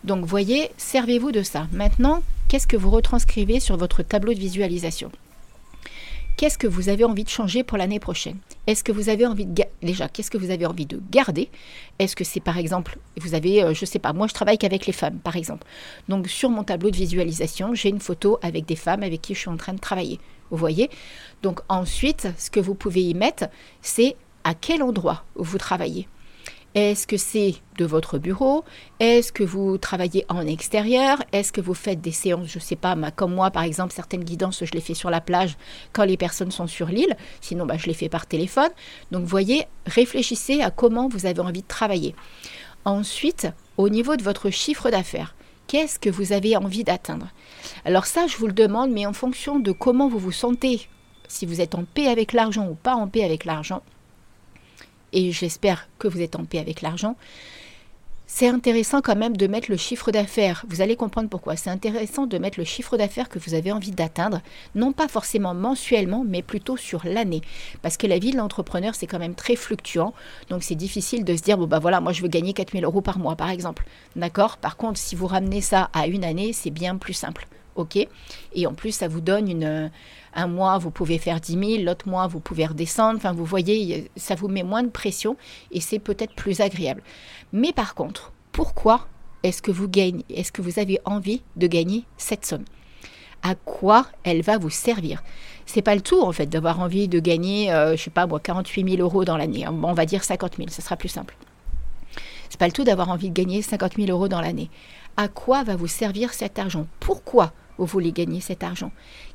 Donc, 0.04 0.26
voyez, 0.26 0.70
servez-vous 0.78 1.32
de 1.32 1.42
ça. 1.42 1.68
Maintenant, 1.72 2.22
qu'est-ce 2.48 2.68
que 2.68 2.78
vous 2.78 2.92
retranscrivez 2.92 3.60
sur 3.60 3.76
votre 3.76 4.04
tableau 4.04 4.34
de 4.34 4.40
visualisation? 4.40 5.12
Qu'est-ce 6.38 6.58
que 6.58 6.68
vous 6.68 6.90
avez 6.90 7.04
envie 7.06 7.24
de 7.24 7.30
changer 7.30 7.64
pour 7.64 7.78
l'année 7.78 8.00
prochaine? 8.00 8.38
Est-ce 8.66 8.84
que 8.84 8.92
vous 8.92 9.10
avez 9.10 9.26
envie 9.26 9.46
de 9.46 9.64
déjà 9.84 10.10
qu'est-ce 10.10 10.32
que 10.32 10.38
vous 10.38 10.50
avez 10.50 10.66
envie 10.66 10.88
de 10.88 11.00
garder? 11.12 11.50
Est-ce 12.00 12.16
que 12.16 12.24
c'est 12.24 12.40
par 12.40 12.58
exemple 12.58 12.98
vous 13.18 13.36
avez 13.36 13.60
je 13.60 13.66
euh, 13.66 13.74
je 13.74 13.86
sais 13.86 14.00
pas 14.00 14.14
moi 14.14 14.26
je 14.26 14.34
travaille 14.34 14.58
qu'avec 14.58 14.88
les 14.88 14.94
femmes 14.94 15.20
par 15.20 15.36
exemple. 15.36 15.68
Donc 16.10 16.28
sur 16.28 16.50
mon 16.50 16.64
tableau 16.64 16.90
de 16.90 16.96
visualisation, 16.96 17.76
j'ai 17.76 17.90
une 17.90 18.00
photo 18.00 18.40
avec 18.42 18.66
des 18.66 18.76
femmes 18.76 19.04
avec 19.04 19.22
qui 19.22 19.36
je 19.36 19.42
suis 19.42 19.50
en 19.50 19.58
train 19.58 19.74
de 19.74 19.80
travailler. 19.80 20.20
Vous 20.50 20.58
voyez? 20.58 20.90
Donc 21.42 21.62
ensuite, 21.70 22.28
ce 22.38 22.50
que 22.50 22.60
vous 22.60 22.76
pouvez 22.76 23.02
y 23.02 23.14
mettre, 23.14 23.46
c'est 23.82 24.16
à 24.44 24.54
quel 24.54 24.84
endroit 24.84 25.24
vous 25.36 25.58
travaillez. 25.58 26.08
Est-ce 26.76 27.06
que 27.06 27.18
c'est 27.18 27.54
de 27.78 27.86
votre 27.86 28.18
bureau? 28.18 28.64
Est-ce 29.00 29.32
que 29.32 29.44
vous 29.44 29.78
travaillez 29.78 30.26
en 30.28 30.48
extérieur? 30.48 31.22
Est-ce 31.32 31.54
que 31.54 31.62
vous 31.62 31.76
faites 31.76 32.02
des 32.02 32.12
séances, 32.12 32.48
je 32.48 32.58
ne 32.58 32.64
sais 32.64 32.76
pas, 32.76 32.96
comme 33.12 33.36
moi 33.36 33.52
par 33.52 33.62
exemple, 33.62 33.94
certaines 33.94 34.24
guidances, 34.24 34.66
je 34.66 34.72
les 34.72 34.82
fais 34.82 34.96
sur 34.96 35.12
la 35.12 35.22
plage 35.22 35.56
quand 35.92 36.04
les 36.04 36.18
personnes 36.18 36.50
sont 36.50 36.66
sur 36.66 36.88
l'île, 36.88 37.16
sinon 37.42 37.68
bah, 37.68 37.78
je 37.78 37.86
les 37.86 37.94
fais 37.94 38.10
par 38.10 38.26
téléphone. 38.26 38.72
Donc 39.12 39.26
voyez, 39.26 39.68
réfléchissez 39.86 40.62
à 40.62 40.72
comment 40.72 41.08
vous 41.08 41.28
avez 41.28 41.42
envie 41.42 41.62
de 41.62 41.68
travailler. 41.68 42.16
Ensuite, 42.86 43.48
au 43.78 43.88
niveau 43.88 44.16
de 44.16 44.24
votre 44.24 44.50
chiffre 44.50 44.90
d'affaires, 44.90 45.36
qu'est-ce 45.74 45.98
que 45.98 46.12
vous 46.12 46.34
avez 46.34 46.56
envie 46.56 46.84
d'atteindre. 46.84 47.30
Alors 47.84 48.06
ça, 48.06 48.28
je 48.28 48.38
vous 48.38 48.46
le 48.46 48.54
demande, 48.54 48.92
mais 48.92 49.08
en 49.08 49.14
fonction 49.14 49.58
de 49.58 49.72
comment 49.72 50.08
vous 50.08 50.20
vous 50.20 50.32
sentez, 50.32 50.88
si 51.28 51.48
vous 51.48 51.62
êtes 51.62 51.74
en 51.74 51.84
paix 51.84 52.06
avec 52.06 52.32
l'argent 52.32 52.68
ou 52.68 52.76
pas 52.76 52.94
en 52.94 53.08
paix 53.08 53.24
avec 53.24 53.44
l'argent, 53.44 53.82
et 55.14 55.32
j'espère 55.32 55.90
que 55.98 56.08
vous 56.08 56.22
êtes 56.22 56.36
en 56.36 56.46
paix 56.46 56.60
avec 56.60 56.84
l'argent, 56.84 57.16
c'est 58.36 58.48
intéressant 58.48 59.02
quand 59.02 59.16
même 59.16 59.38
de 59.38 59.46
mettre 59.46 59.70
le 59.70 59.78
chiffre 59.78 60.10
d'affaires. 60.10 60.66
Vous 60.68 60.82
allez 60.82 60.96
comprendre 60.96 61.30
pourquoi. 61.30 61.56
C'est 61.56 61.70
intéressant 61.70 62.26
de 62.26 62.40
mettre 62.40 62.58
le 62.58 62.66
chiffre 62.66 62.98
d'affaires 62.98 63.30
que 63.30 63.38
vous 63.38 63.54
avez 63.54 63.72
envie 63.72 63.92
d'atteindre, 63.92 64.42
non 64.74 64.92
pas 64.92 65.08
forcément 65.08 65.54
mensuellement, 65.54 66.26
mais 66.28 66.42
plutôt 66.42 66.76
sur 66.76 67.06
l'année. 67.06 67.42
Parce 67.84 67.96
que 67.96 68.08
la 68.08 68.18
vie 68.18 68.32
de 68.32 68.38
l'entrepreneur, 68.38 68.96
c'est 68.96 69.06
quand 69.06 69.20
même 69.20 69.36
très 69.36 69.56
fluctuant. 69.56 70.16
Donc 70.50 70.64
c'est 70.64 70.74
difficile 70.74 71.26
de 71.26 71.38
se 71.38 71.44
dire, 71.44 71.60
bon 71.60 71.68
bah 71.68 71.78
voilà, 71.78 72.02
moi 72.02 72.12
je 72.12 72.24
veux 72.24 72.28
gagner 72.28 72.54
4000 72.54 72.84
euros 72.86 73.02
par 73.02 73.20
mois, 73.20 73.36
par 73.36 73.52
exemple. 73.52 73.86
D'accord? 74.16 74.58
Par 74.58 74.78
contre, 74.78 74.98
si 74.98 75.16
vous 75.16 75.28
ramenez 75.28 75.62
ça 75.62 75.92
à 75.94 76.08
une 76.08 76.24
année, 76.24 76.54
c'est 76.54 76.72
bien 76.72 76.98
plus 76.98 77.14
simple. 77.14 77.48
OK 77.76 77.98
Et 78.54 78.68
en 78.68 78.74
plus, 78.74 78.92
ça 78.92 79.08
vous 79.08 79.22
donne 79.22 79.50
une 79.50 79.92
un 80.36 80.48
mois, 80.48 80.78
vous 80.78 80.92
pouvez 80.92 81.18
faire 81.18 81.40
10 81.40 81.78
000, 81.78 81.84
l'autre 81.84 82.08
mois, 82.08 82.28
vous 82.28 82.40
pouvez 82.40 82.66
redescendre. 82.66 83.18
Enfin, 83.18 83.34
vous 83.34 83.46
voyez, 83.46 84.10
ça 84.16 84.36
vous 84.36 84.48
met 84.48 84.64
moins 84.64 84.84
de 84.84 84.90
pression 84.90 85.38
et 85.72 85.82
c'est 85.82 86.00
peut-être 86.00 86.34
plus 86.34 86.62
agréable. 86.62 87.04
Mais 87.52 87.72
par 87.72 87.96
contre, 87.96 88.32
pourquoi 88.52 89.08
est-ce 89.44 89.62
que 89.62 89.72
vous 89.72 89.88
gagnez, 89.88 90.26
est-ce 90.30 90.52
que 90.52 90.62
vous 90.62 90.80
avez 90.80 91.00
envie 91.06 91.42
de 91.56 91.68
gagner 91.68 92.06
cette 92.18 92.46
somme? 92.46 92.66
À 93.42 93.56
quoi 93.56 94.08
elle 94.24 94.42
va 94.42 94.58
vous 94.58 94.70
servir? 94.70 95.22
C'est 95.66 95.82
pas 95.82 95.96
le 95.96 96.02
tout 96.02 96.22
en 96.22 96.32
fait 96.32 96.46
d'avoir 96.46 96.80
envie 96.80 97.08
de 97.08 97.20
gagner, 97.20 97.68
je 97.68 97.96
je 97.98 98.04
sais 98.04 98.10
pas 98.10 98.26
moi, 98.26 98.40
48 98.40 98.90
000 98.98 99.02
euros 99.02 99.26
dans 99.26 99.38
l'année. 99.38 99.68
on 99.68 99.94
va 99.94 100.06
dire 100.06 100.24
50 100.24 100.58
000, 100.58 100.70
ce 100.70 100.82
sera 100.82 100.96
plus 100.96 101.10
simple. 101.10 101.36
C'est 102.50 102.60
pas 102.60 102.68
le 102.68 102.72
tout 102.72 102.84
d'avoir 102.84 103.10
envie 103.10 103.30
de 103.30 103.34
gagner 103.34 103.62
50 103.62 103.96
000 103.98 104.10
euros 104.10 104.28
dans 104.28 104.40
l'année. 104.40 104.70
À 105.18 105.28
quoi 105.28 105.64
va 105.64 105.76
vous 105.76 105.88
servir 105.88 106.34
cet 106.34 106.60
argent? 106.60 106.88
Pourquoi 107.00 107.52
vous 107.78 107.86
voulez 107.86 108.12
gagner 108.12 108.42
cet 108.42 108.64
argent 108.64 108.92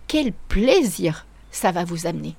Quel 0.06 0.32
plaisir 0.32 1.26
ça 1.50 1.72
va 1.72 1.84
vous 1.84 2.06
amener 2.06 2.36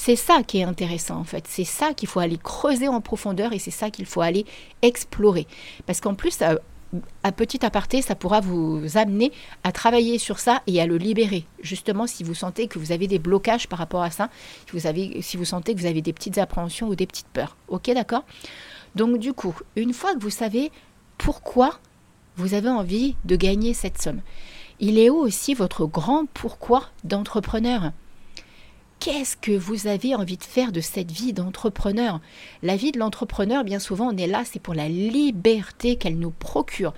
c'est 0.00 0.14
ça 0.14 0.44
qui 0.44 0.58
est 0.58 0.62
intéressant 0.62 1.16
en 1.16 1.24
fait. 1.24 1.44
C'est 1.48 1.64
ça 1.64 1.92
qu'il 1.92 2.08
faut 2.08 2.20
aller 2.20 2.38
creuser 2.38 2.86
en 2.86 3.00
profondeur 3.00 3.52
et 3.52 3.58
c'est 3.58 3.72
ça 3.72 3.90
qu'il 3.90 4.06
faut 4.06 4.20
aller 4.20 4.46
explorer. 4.80 5.48
Parce 5.86 6.00
qu'en 6.00 6.14
plus, 6.14 6.38
à 7.22 7.32
petit 7.32 7.66
aparté, 7.66 8.00
ça 8.00 8.14
pourra 8.14 8.40
vous 8.40 8.80
amener 8.94 9.32
à 9.64 9.72
travailler 9.72 10.18
sur 10.18 10.38
ça 10.38 10.62
et 10.68 10.80
à 10.80 10.86
le 10.86 10.96
libérer. 10.96 11.46
Justement, 11.62 12.06
si 12.06 12.22
vous 12.22 12.34
sentez 12.34 12.68
que 12.68 12.78
vous 12.78 12.92
avez 12.92 13.08
des 13.08 13.18
blocages 13.18 13.68
par 13.68 13.80
rapport 13.80 14.02
à 14.02 14.10
ça, 14.12 14.30
si 14.66 14.72
vous, 14.72 14.86
avez, 14.86 15.20
si 15.20 15.36
vous 15.36 15.44
sentez 15.44 15.74
que 15.74 15.80
vous 15.80 15.86
avez 15.86 16.00
des 16.00 16.12
petites 16.12 16.38
appréhensions 16.38 16.86
ou 16.86 16.94
des 16.94 17.06
petites 17.06 17.28
peurs. 17.28 17.56
Ok, 17.66 17.90
d'accord? 17.92 18.24
Donc 18.94 19.18
du 19.18 19.32
coup, 19.32 19.54
une 19.76 19.92
fois 19.92 20.14
que 20.14 20.20
vous 20.20 20.30
savez 20.30 20.70
pourquoi 21.18 21.78
vous 22.36 22.54
avez 22.54 22.68
envie 22.68 23.16
de 23.24 23.34
gagner 23.34 23.74
cette 23.74 24.00
somme, 24.00 24.20
il 24.80 24.98
est 24.98 25.10
où 25.10 25.16
aussi 25.16 25.54
votre 25.54 25.86
grand 25.86 26.26
pourquoi 26.32 26.84
d'entrepreneur? 27.04 27.92
Qu'est-ce 29.00 29.36
que 29.36 29.56
vous 29.56 29.86
avez 29.86 30.14
envie 30.14 30.36
de 30.36 30.44
faire 30.44 30.72
de 30.72 30.80
cette 30.80 31.12
vie 31.12 31.32
d'entrepreneur? 31.32 32.20
La 32.62 32.76
vie 32.76 32.90
de 32.90 32.98
l'entrepreneur, 32.98 33.62
bien 33.62 33.78
souvent, 33.78 34.08
on 34.08 34.16
est 34.16 34.26
là, 34.26 34.42
c'est 34.44 34.58
pour 34.58 34.74
la 34.74 34.88
liberté 34.88 35.96
qu'elle 35.96 36.18
nous 36.18 36.32
procure. 36.32 36.94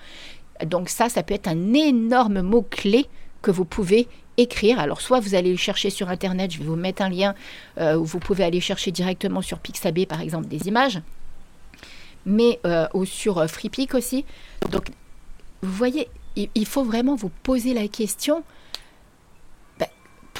Donc 0.65 0.89
ça, 0.89 1.09
ça 1.09 1.21
peut 1.23 1.33
être 1.33 1.47
un 1.47 1.73
énorme 1.73 2.41
mot-clé 2.41 3.05
que 3.41 3.51
vous 3.51 3.65
pouvez 3.65 4.07
écrire. 4.37 4.79
Alors 4.79 5.01
soit 5.01 5.19
vous 5.19 5.35
allez 5.35 5.51
le 5.51 5.57
chercher 5.57 5.89
sur 5.89 6.09
Internet, 6.09 6.51
je 6.51 6.59
vais 6.59 6.65
vous 6.65 6.75
mettre 6.75 7.01
un 7.01 7.09
lien 7.09 7.35
euh, 7.77 7.95
où 7.95 8.05
vous 8.05 8.19
pouvez 8.19 8.43
aller 8.43 8.61
chercher 8.61 8.91
directement 8.91 9.41
sur 9.41 9.59
Pixabay, 9.59 10.05
par 10.05 10.21
exemple, 10.21 10.47
des 10.47 10.67
images, 10.67 11.01
mais 12.25 12.59
euh, 12.65 12.87
ou 12.93 13.05
sur 13.05 13.37
euh, 13.37 13.47
FreePic 13.47 13.93
aussi. 13.93 14.25
Donc, 14.71 14.87
vous 15.61 15.73
voyez, 15.73 16.07
il 16.35 16.65
faut 16.65 16.83
vraiment 16.83 17.15
vous 17.15 17.31
poser 17.43 17.73
la 17.73 17.87
question 17.87 18.43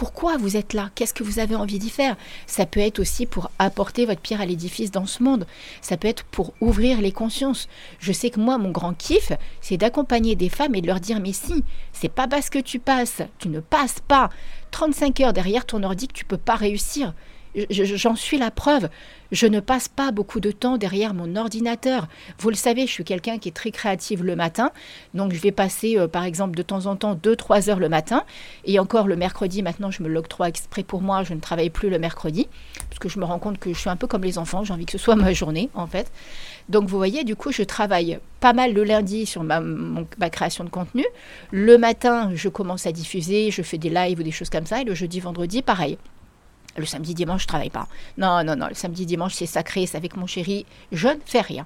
pourquoi 0.01 0.35
vous 0.35 0.57
êtes 0.57 0.73
là? 0.73 0.89
Qu'est-ce 0.95 1.13
que 1.13 1.23
vous 1.23 1.37
avez 1.37 1.53
envie 1.53 1.77
d'y 1.77 1.91
faire? 1.91 2.17
Ça 2.47 2.65
peut 2.65 2.79
être 2.79 2.97
aussi 2.97 3.27
pour 3.27 3.51
apporter 3.59 4.07
votre 4.07 4.19
pierre 4.19 4.41
à 4.41 4.47
l'édifice 4.47 4.89
dans 4.89 5.05
ce 5.05 5.21
monde. 5.21 5.45
Ça 5.79 5.95
peut 5.95 6.07
être 6.07 6.23
pour 6.23 6.55
ouvrir 6.59 7.01
les 7.01 7.11
consciences. 7.11 7.67
Je 7.99 8.11
sais 8.11 8.31
que 8.31 8.39
moi, 8.39 8.57
mon 8.57 8.71
grand 8.71 8.95
kiff, 8.95 9.31
c'est 9.61 9.77
d'accompagner 9.77 10.35
des 10.35 10.49
femmes 10.49 10.73
et 10.73 10.81
de 10.81 10.87
leur 10.87 10.99
dire 10.99 11.19
mais 11.19 11.33
si, 11.33 11.63
c'est 11.93 12.09
pas 12.09 12.27
parce 12.27 12.49
que 12.49 12.57
tu 12.57 12.79
passes, 12.79 13.21
tu 13.37 13.47
ne 13.47 13.59
passes 13.59 13.99
pas 14.07 14.31
35 14.71 15.19
heures 15.19 15.33
derrière 15.33 15.67
ton 15.67 15.83
ordi 15.83 16.07
que 16.07 16.13
tu 16.13 16.25
peux 16.25 16.37
pas 16.37 16.55
réussir. 16.55 17.13
J'en 17.69 18.15
suis 18.15 18.37
la 18.37 18.49
preuve. 18.49 18.89
Je 19.31 19.45
ne 19.45 19.59
passe 19.59 19.87
pas 19.87 20.11
beaucoup 20.11 20.39
de 20.39 20.51
temps 20.51 20.77
derrière 20.77 21.13
mon 21.13 21.35
ordinateur. 21.35 22.07
Vous 22.39 22.49
le 22.49 22.55
savez, 22.55 22.85
je 22.85 22.91
suis 22.91 23.03
quelqu'un 23.03 23.37
qui 23.37 23.49
est 23.49 23.53
très 23.53 23.71
créative 23.71 24.23
le 24.23 24.35
matin. 24.35 24.71
Donc, 25.13 25.33
je 25.33 25.39
vais 25.39 25.51
passer, 25.51 25.97
euh, 25.97 26.07
par 26.07 26.23
exemple, 26.23 26.55
de 26.55 26.61
temps 26.61 26.85
en 26.85 26.95
temps 26.95 27.15
2-3 27.15 27.69
heures 27.69 27.79
le 27.79 27.89
matin. 27.89 28.23
Et 28.65 28.79
encore 28.79 29.07
le 29.07 29.15
mercredi, 29.15 29.63
maintenant, 29.63 29.91
je 29.91 30.03
me 30.03 30.09
l'octroie 30.09 30.49
exprès 30.49 30.83
pour 30.83 31.01
moi. 31.01 31.23
Je 31.23 31.33
ne 31.33 31.39
travaille 31.39 31.69
plus 31.69 31.89
le 31.89 31.99
mercredi. 31.99 32.47
Parce 32.89 32.99
que 32.99 33.09
je 33.09 33.19
me 33.19 33.25
rends 33.25 33.39
compte 33.39 33.57
que 33.57 33.73
je 33.73 33.77
suis 33.77 33.89
un 33.89 33.95
peu 33.95 34.07
comme 34.07 34.23
les 34.23 34.37
enfants. 34.37 34.63
J'ai 34.63 34.73
envie 34.73 34.85
que 34.85 34.93
ce 34.93 34.97
soit 34.97 35.15
ma 35.15 35.33
journée, 35.33 35.69
en 35.73 35.87
fait. 35.87 36.11
Donc, 36.69 36.87
vous 36.87 36.97
voyez, 36.97 37.23
du 37.23 37.35
coup, 37.35 37.51
je 37.51 37.63
travaille 37.63 38.19
pas 38.39 38.53
mal 38.53 38.73
le 38.73 38.83
lundi 38.83 39.25
sur 39.25 39.43
ma, 39.43 39.61
ma 39.61 40.29
création 40.29 40.63
de 40.63 40.69
contenu. 40.69 41.05
Le 41.51 41.77
matin, 41.77 42.31
je 42.33 42.49
commence 42.49 42.85
à 42.85 42.91
diffuser. 42.91 43.51
Je 43.51 43.61
fais 43.61 43.77
des 43.77 43.89
lives 43.89 44.19
ou 44.19 44.23
des 44.23 44.31
choses 44.31 44.49
comme 44.49 44.65
ça. 44.65 44.81
Et 44.81 44.85
le 44.85 44.93
jeudi, 44.93 45.19
vendredi, 45.19 45.61
pareil. 45.61 45.97
Le 46.77 46.85
samedi, 46.85 47.13
dimanche, 47.13 47.43
je 47.43 47.47
travaille 47.47 47.69
pas. 47.69 47.87
Non, 48.17 48.43
non, 48.43 48.55
non. 48.55 48.67
Le 48.67 48.73
samedi, 48.73 49.05
dimanche, 49.05 49.33
c'est 49.33 49.45
sacré. 49.45 49.85
C'est 49.85 49.97
avec 49.97 50.15
mon 50.15 50.25
chéri. 50.25 50.65
Je 50.91 51.09
ne 51.09 51.19
fais 51.25 51.41
rien. 51.41 51.65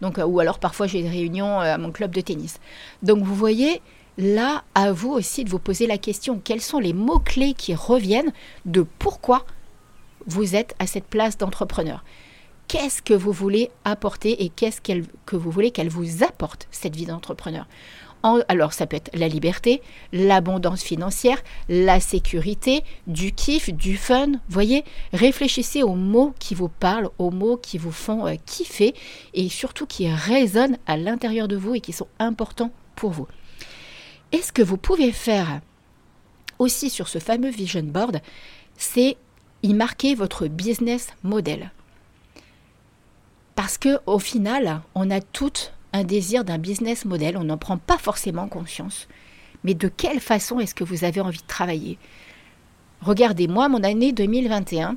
Donc, 0.00 0.18
euh, 0.18 0.24
ou 0.24 0.40
alors 0.40 0.58
parfois 0.58 0.86
j'ai 0.86 1.02
des 1.02 1.08
réunions 1.08 1.60
euh, 1.60 1.74
à 1.74 1.78
mon 1.78 1.90
club 1.90 2.14
de 2.14 2.20
tennis. 2.20 2.58
Donc, 3.02 3.24
vous 3.24 3.34
voyez, 3.34 3.80
là, 4.18 4.62
à 4.74 4.92
vous 4.92 5.10
aussi 5.10 5.44
de 5.44 5.50
vous 5.50 5.58
poser 5.58 5.86
la 5.86 5.98
question 5.98 6.40
quels 6.42 6.60
sont 6.60 6.78
les 6.78 6.92
mots 6.92 7.18
clés 7.18 7.54
qui 7.54 7.74
reviennent 7.74 8.32
de 8.66 8.84
pourquoi 8.98 9.44
vous 10.26 10.54
êtes 10.54 10.74
à 10.78 10.86
cette 10.86 11.06
place 11.06 11.38
d'entrepreneur? 11.38 12.04
Qu'est-ce 12.68 13.02
que 13.02 13.14
vous 13.14 13.32
voulez 13.32 13.70
apporter 13.84 14.44
et 14.44 14.48
qu'est-ce 14.48 14.80
que 14.80 15.36
vous 15.36 15.50
voulez 15.50 15.72
qu'elle 15.72 15.88
vous 15.88 16.22
apporte 16.22 16.68
cette 16.70 16.96
vie 16.96 17.06
d'entrepreneur? 17.06 17.66
Alors 18.22 18.72
ça 18.72 18.86
peut 18.86 18.96
être 18.96 19.10
la 19.14 19.28
liberté, 19.28 19.82
l'abondance 20.12 20.82
financière, 20.82 21.42
la 21.68 22.00
sécurité, 22.00 22.84
du 23.06 23.32
kiff, 23.32 23.70
du 23.70 23.96
fun. 23.96 24.32
Voyez, 24.48 24.84
réfléchissez 25.12 25.82
aux 25.82 25.94
mots 25.94 26.34
qui 26.38 26.54
vous 26.54 26.68
parlent, 26.68 27.10
aux 27.18 27.30
mots 27.30 27.56
qui 27.56 27.78
vous 27.78 27.92
font 27.92 28.26
euh, 28.26 28.34
kiffer 28.46 28.94
et 29.34 29.48
surtout 29.48 29.86
qui 29.86 30.08
résonnent 30.08 30.78
à 30.86 30.96
l'intérieur 30.96 31.48
de 31.48 31.56
vous 31.56 31.74
et 31.74 31.80
qui 31.80 31.92
sont 31.92 32.08
importants 32.18 32.70
pour 32.94 33.10
vous. 33.10 33.26
Et 34.30 34.40
ce 34.40 34.52
que 34.52 34.62
vous 34.62 34.76
pouvez 34.76 35.12
faire 35.12 35.60
aussi 36.58 36.90
sur 36.90 37.08
ce 37.08 37.18
fameux 37.18 37.50
vision 37.50 37.82
board, 37.82 38.20
c'est 38.76 39.16
y 39.62 39.74
marquer 39.74 40.14
votre 40.14 40.46
business 40.46 41.08
model? 41.22 41.70
Parce 43.54 43.78
que 43.78 43.98
au 44.06 44.18
final, 44.18 44.80
on 44.94 45.10
a 45.10 45.20
toutes 45.20 45.72
un 45.92 46.04
désir 46.04 46.44
d'un 46.44 46.58
business 46.58 47.04
model, 47.04 47.36
on 47.36 47.44
n'en 47.44 47.58
prend 47.58 47.78
pas 47.78 47.98
forcément 47.98 48.48
conscience. 48.48 49.08
Mais 49.64 49.74
de 49.74 49.88
quelle 49.88 50.20
façon 50.20 50.60
est-ce 50.60 50.74
que 50.74 50.84
vous 50.84 51.04
avez 51.04 51.20
envie 51.20 51.40
de 51.40 51.46
travailler? 51.46 51.98
Regardez, 53.00 53.48
moi, 53.48 53.68
mon 53.68 53.82
année 53.82 54.12
2021, 54.12 54.96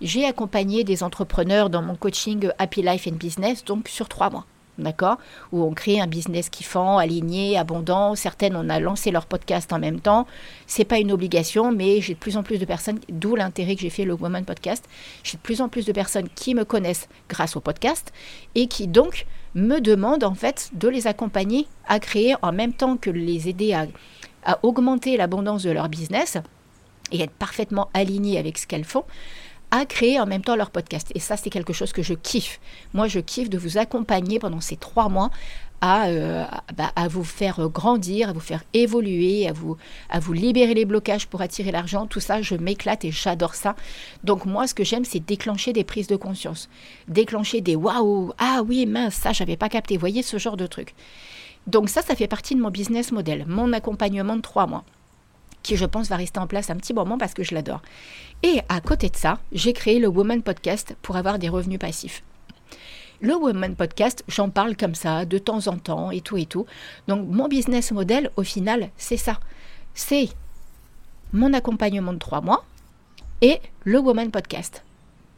j'ai 0.00 0.24
accompagné 0.24 0.84
des 0.84 1.02
entrepreneurs 1.02 1.70
dans 1.70 1.82
mon 1.82 1.94
coaching 1.94 2.48
Happy 2.58 2.82
Life 2.82 3.06
and 3.06 3.16
Business, 3.16 3.64
donc 3.64 3.88
sur 3.88 4.08
trois 4.08 4.30
mois 4.30 4.46
d'accord? 4.80 5.18
Où 5.52 5.62
on 5.62 5.72
crée 5.72 6.00
un 6.00 6.06
business 6.06 6.48
kiffant, 6.48 6.98
aligné, 6.98 7.56
abondant. 7.56 8.14
Certaines, 8.14 8.56
on 8.56 8.68
a 8.68 8.80
lancé 8.80 9.10
leur 9.10 9.26
podcast 9.26 9.72
en 9.72 9.78
même 9.78 10.00
temps. 10.00 10.26
C'est 10.66 10.84
pas 10.84 10.98
une 10.98 11.12
obligation, 11.12 11.72
mais 11.72 12.00
j'ai 12.00 12.14
de 12.14 12.18
plus 12.18 12.36
en 12.36 12.42
plus 12.42 12.58
de 12.58 12.64
personnes, 12.64 12.98
d'où 13.08 13.36
l'intérêt 13.36 13.74
que 13.74 13.82
j'ai 13.82 13.90
fait 13.90 14.04
le 14.04 14.14
Woman 14.14 14.44
Podcast. 14.44 14.88
J'ai 15.22 15.36
de 15.36 15.42
plus 15.42 15.60
en 15.60 15.68
plus 15.68 15.86
de 15.86 15.92
personnes 15.92 16.28
qui 16.34 16.54
me 16.54 16.64
connaissent 16.64 17.08
grâce 17.28 17.56
au 17.56 17.60
podcast 17.60 18.12
et 18.54 18.66
qui 18.66 18.88
donc 18.88 19.26
me 19.54 19.80
demandent 19.80 20.24
en 20.24 20.34
fait 20.34 20.70
de 20.74 20.88
les 20.88 21.06
accompagner 21.06 21.66
à 21.86 21.98
créer 22.00 22.34
en 22.42 22.52
même 22.52 22.72
temps 22.72 22.96
que 22.96 23.10
les 23.10 23.48
aider 23.48 23.72
à, 23.72 23.86
à 24.44 24.58
augmenter 24.62 25.16
l'abondance 25.16 25.62
de 25.62 25.70
leur 25.70 25.88
business 25.88 26.38
et 27.12 27.22
être 27.22 27.32
parfaitement 27.32 27.88
alignés 27.94 28.38
avec 28.38 28.58
ce 28.58 28.66
qu'elles 28.66 28.84
font 28.84 29.04
à 29.70 29.86
créer 29.86 30.18
en 30.18 30.26
même 30.26 30.42
temps 30.42 30.56
leur 30.56 30.70
podcast. 30.70 31.10
Et 31.14 31.20
ça, 31.20 31.36
c'est 31.36 31.50
quelque 31.50 31.72
chose 31.72 31.92
que 31.92 32.02
je 32.02 32.14
kiffe. 32.14 32.60
Moi, 32.92 33.08
je 33.08 33.20
kiffe 33.20 33.50
de 33.50 33.58
vous 33.58 33.78
accompagner 33.78 34.38
pendant 34.38 34.60
ces 34.60 34.76
trois 34.76 35.08
mois 35.08 35.30
à, 35.80 36.08
euh, 36.08 36.44
bah, 36.76 36.92
à 36.94 37.08
vous 37.08 37.24
faire 37.24 37.68
grandir, 37.68 38.28
à 38.28 38.32
vous 38.32 38.40
faire 38.40 38.62
évoluer, 38.74 39.48
à 39.48 39.52
vous, 39.52 39.76
à 40.08 40.20
vous 40.20 40.32
libérer 40.32 40.74
les 40.74 40.84
blocages 40.84 41.26
pour 41.26 41.40
attirer 41.40 41.70
l'argent. 41.70 42.06
Tout 42.06 42.20
ça, 42.20 42.42
je 42.42 42.54
m'éclate 42.54 43.04
et 43.04 43.10
j'adore 43.10 43.54
ça. 43.54 43.76
Donc 44.24 44.44
moi, 44.44 44.66
ce 44.66 44.74
que 44.74 44.84
j'aime, 44.84 45.04
c'est 45.04 45.20
déclencher 45.20 45.72
des 45.72 45.84
prises 45.84 46.08
de 46.08 46.16
conscience, 46.16 46.68
déclencher 47.08 47.60
des 47.60 47.76
waouh, 47.76 48.32
ah 48.38 48.62
oui, 48.66 48.86
mince, 48.86 49.14
ça, 49.14 49.32
j'avais 49.32 49.56
pas 49.56 49.68
capté. 49.68 49.96
Voyez 49.96 50.22
ce 50.22 50.38
genre 50.38 50.56
de 50.56 50.66
truc. 50.66 50.94
Donc 51.66 51.88
ça, 51.88 52.02
ça 52.02 52.14
fait 52.14 52.26
partie 52.26 52.54
de 52.54 52.60
mon 52.60 52.70
business 52.70 53.12
model, 53.12 53.44
mon 53.46 53.72
accompagnement 53.72 54.36
de 54.36 54.42
trois 54.42 54.66
mois 54.66 54.84
qui 55.62 55.76
je 55.76 55.84
pense 55.84 56.08
va 56.08 56.16
rester 56.16 56.38
en 56.38 56.46
place 56.46 56.70
un 56.70 56.76
petit 56.76 56.94
moment 56.94 57.18
parce 57.18 57.34
que 57.34 57.42
je 57.42 57.54
l'adore. 57.54 57.82
Et 58.42 58.60
à 58.68 58.80
côté 58.80 59.08
de 59.08 59.16
ça, 59.16 59.38
j'ai 59.52 59.72
créé 59.72 59.98
le 59.98 60.08
Woman 60.08 60.42
Podcast 60.42 60.96
pour 61.02 61.16
avoir 61.16 61.38
des 61.38 61.48
revenus 61.48 61.78
passifs. 61.78 62.22
Le 63.20 63.34
Woman 63.34 63.76
Podcast, 63.76 64.24
j'en 64.28 64.48
parle 64.48 64.76
comme 64.76 64.94
ça 64.94 65.26
de 65.26 65.36
temps 65.36 65.66
en 65.68 65.76
temps 65.76 66.10
et 66.10 66.22
tout 66.22 66.38
et 66.38 66.46
tout. 66.46 66.64
Donc 67.06 67.28
mon 67.28 67.48
business 67.48 67.92
model, 67.92 68.30
au 68.36 68.42
final, 68.42 68.90
c'est 68.96 69.18
ça. 69.18 69.38
C'est 69.92 70.30
mon 71.32 71.52
accompagnement 71.52 72.14
de 72.14 72.18
trois 72.18 72.40
mois 72.40 72.64
et 73.42 73.60
le 73.84 73.98
Woman 73.98 74.30
Podcast. 74.30 74.84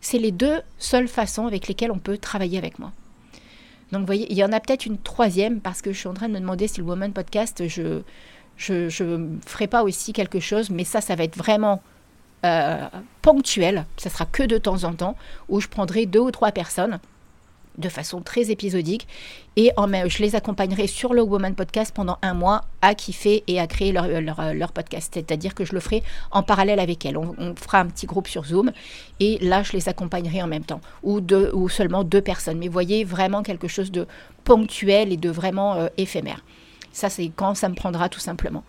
C'est 0.00 0.18
les 0.18 0.30
deux 0.30 0.60
seules 0.78 1.08
façons 1.08 1.46
avec 1.46 1.66
lesquelles 1.66 1.90
on 1.90 1.98
peut 1.98 2.18
travailler 2.18 2.58
avec 2.58 2.78
moi. 2.78 2.92
Donc 3.90 4.00
vous 4.00 4.06
voyez, 4.06 4.30
il 4.30 4.38
y 4.38 4.44
en 4.44 4.52
a 4.52 4.60
peut-être 4.60 4.86
une 4.86 4.98
troisième 4.98 5.60
parce 5.60 5.82
que 5.82 5.92
je 5.92 5.98
suis 5.98 6.08
en 6.08 6.14
train 6.14 6.28
de 6.28 6.34
me 6.34 6.40
demander 6.40 6.68
si 6.68 6.80
le 6.80 6.86
Woman 6.86 7.12
Podcast, 7.12 7.68
je, 7.68 8.02
je 8.56 9.02
ne 9.02 9.38
ferai 9.46 9.66
pas 9.66 9.82
aussi 9.82 10.12
quelque 10.12 10.40
chose, 10.40 10.70
mais 10.70 10.84
ça, 10.84 11.00
ça 11.00 11.14
va 11.14 11.24
être 11.24 11.36
vraiment 11.36 11.82
euh, 12.44 12.88
ponctuel. 13.22 13.86
Ça 13.96 14.10
sera 14.10 14.26
que 14.26 14.42
de 14.42 14.58
temps 14.58 14.84
en 14.84 14.94
temps, 14.94 15.16
où 15.48 15.60
je 15.60 15.68
prendrai 15.68 16.06
deux 16.06 16.20
ou 16.20 16.30
trois 16.30 16.52
personnes 16.52 16.98
de 17.78 17.88
façon 17.88 18.20
très 18.20 18.50
épisodique 18.50 19.06
et 19.56 19.70
en 19.76 19.88
je 20.08 20.22
les 20.22 20.34
accompagnerai 20.34 20.86
sur 20.86 21.14
le 21.14 21.22
Woman 21.22 21.54
Podcast 21.54 21.92
pendant 21.94 22.18
un 22.20 22.34
mois 22.34 22.62
à 22.82 22.94
kiffer 22.94 23.44
et 23.46 23.60
à 23.60 23.66
créer 23.66 23.92
leur, 23.92 24.08
leur, 24.08 24.72
podcast. 24.72 25.12
C'est-à-dire 25.14 25.54
que 25.54 25.64
je 25.64 25.72
le 25.72 25.80
ferai 25.80 26.02
en 26.30 26.42
parallèle 26.42 26.80
avec 26.80 27.06
elles. 27.06 27.16
On, 27.16 27.34
on, 27.38 27.54
fera 27.54 27.78
un 27.78 27.86
petit 27.86 28.06
groupe 28.06 28.28
sur 28.28 28.44
Zoom 28.44 28.72
et 29.20 29.38
là, 29.38 29.62
je 29.62 29.72
les 29.72 29.88
accompagnerai 29.88 30.42
en 30.42 30.48
même 30.48 30.64
temps 30.64 30.80
ou, 31.02 31.20
deux, 31.20 31.50
ou 31.54 31.68
seulement 31.68 32.04
deux 32.04 32.22
personnes. 32.22 32.58
Mais 32.58 32.68
voyez, 32.68 33.04
vraiment 33.04 33.42
quelque 33.42 33.68
chose 33.68 33.90
de 33.90 34.06
ponctuel 34.44 35.12
et 35.12 35.16
de 35.16 35.30
vraiment 35.30 35.74
euh, 35.76 35.88
éphémère. 35.96 36.42
Ça, 36.92 37.08
c'est 37.08 37.30
quand 37.34 37.54
ça 37.54 37.68
me 37.68 37.74
prendra 37.74 38.08
tout 38.08 38.20
simplement. 38.20 38.64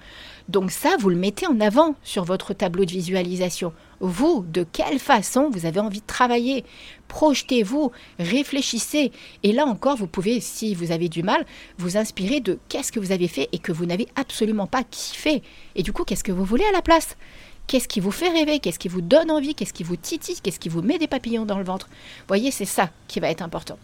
Donc 0.49 0.71
ça, 0.71 0.95
vous 0.99 1.09
le 1.09 1.15
mettez 1.15 1.47
en 1.47 1.59
avant 1.59 1.95
sur 2.03 2.23
votre 2.23 2.53
tableau 2.53 2.85
de 2.85 2.91
visualisation. 2.91 3.73
Vous, 3.99 4.45
de 4.51 4.65
quelle 4.69 4.99
façon 4.99 5.49
vous 5.49 5.65
avez 5.65 5.79
envie 5.79 6.01
de 6.01 6.05
travailler? 6.05 6.65
Projetez-vous, 7.07 7.91
réfléchissez. 8.19 9.11
Et 9.43 9.51
là 9.51 9.65
encore, 9.65 9.97
vous 9.97 10.07
pouvez, 10.07 10.39
si 10.39 10.73
vous 10.73 10.91
avez 10.91 11.09
du 11.09 11.23
mal, 11.23 11.45
vous 11.77 11.97
inspirer 11.97 12.39
de 12.39 12.59
qu'est-ce 12.69 12.91
que 12.91 12.99
vous 12.99 13.11
avez 13.11 13.27
fait 13.27 13.49
et 13.51 13.59
que 13.59 13.71
vous 13.71 13.85
n'avez 13.85 14.07
absolument 14.15 14.67
pas 14.67 14.83
kiffé. 14.83 15.43
Et 15.75 15.83
du 15.83 15.93
coup, 15.93 16.03
qu'est-ce 16.03 16.23
que 16.23 16.31
vous 16.31 16.45
voulez 16.45 16.65
à 16.65 16.71
la 16.71 16.81
place? 16.81 17.15
Qu'est-ce 17.67 17.87
qui 17.87 18.01
vous 18.01 18.11
fait 18.11 18.29
rêver? 18.29 18.59
Qu'est-ce 18.59 18.79
qui 18.79 18.89
vous 18.89 19.01
donne 19.01 19.31
envie? 19.31 19.55
Qu'est-ce 19.55 19.73
qui 19.73 19.83
vous 19.83 19.95
titille? 19.95 20.39
Qu'est-ce 20.41 20.59
qui 20.59 20.69
vous 20.69 20.81
met 20.81 20.97
des 20.97 21.07
papillons 21.07 21.45
dans 21.45 21.57
le 21.57 21.63
ventre? 21.63 21.89
Voyez, 22.27 22.51
c'est 22.51 22.65
ça 22.65 22.89
qui 23.07 23.21
va 23.21 23.29
être 23.29 23.41
important. 23.41 23.77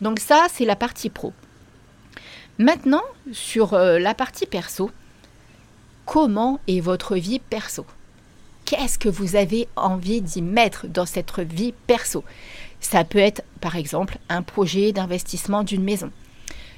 Donc 0.00 0.20
ça, 0.20 0.46
c'est 0.50 0.64
la 0.64 0.76
partie 0.76 1.10
pro. 1.10 1.34
Maintenant, 2.58 3.02
sur 3.32 3.74
euh, 3.74 3.98
la 3.98 4.14
partie 4.14 4.46
perso, 4.46 4.90
comment 6.06 6.58
est 6.68 6.80
votre 6.80 7.16
vie 7.16 7.38
perso? 7.38 7.84
Qu'est-ce 8.64 8.98
que 8.98 9.10
vous 9.10 9.36
avez 9.36 9.68
envie 9.76 10.22
d'y 10.22 10.40
mettre 10.40 10.86
dans 10.86 11.04
cette 11.04 11.38
vie 11.38 11.74
perso? 11.86 12.24
Ça 12.80 13.04
peut 13.04 13.18
être, 13.18 13.42
par 13.60 13.76
exemple, 13.76 14.16
un 14.30 14.40
projet 14.40 14.92
d'investissement 14.92 15.64
d'une 15.64 15.84
maison. 15.84 16.10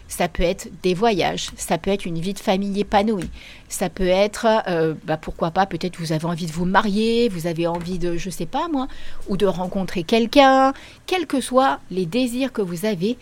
Ça 0.08 0.26
peut 0.26 0.42
être 0.42 0.68
des 0.82 0.94
voyages, 0.94 1.50
ça 1.56 1.78
peut 1.78 1.90
être 1.90 2.06
une 2.06 2.18
vie 2.18 2.32
de 2.32 2.38
famille 2.38 2.80
épanouie, 2.80 3.28
ça 3.68 3.90
peut 3.90 4.08
être, 4.08 4.46
euh, 4.66 4.94
bah, 5.04 5.18
pourquoi 5.18 5.50
pas, 5.50 5.66
peut-être 5.66 5.98
vous 6.00 6.12
avez 6.12 6.24
envie 6.24 6.46
de 6.46 6.52
vous 6.52 6.64
marier, 6.64 7.28
vous 7.28 7.46
avez 7.46 7.66
envie 7.66 7.98
de, 7.98 8.16
je 8.16 8.30
sais 8.30 8.46
pas 8.46 8.68
moi, 8.72 8.88
ou 9.28 9.36
de 9.36 9.44
rencontrer 9.44 10.04
quelqu'un, 10.04 10.72
quels 11.06 11.26
que 11.26 11.42
soient 11.42 11.78
les 11.90 12.06
désirs 12.06 12.54
que 12.54 12.62
vous 12.62 12.86
avez, 12.86 13.18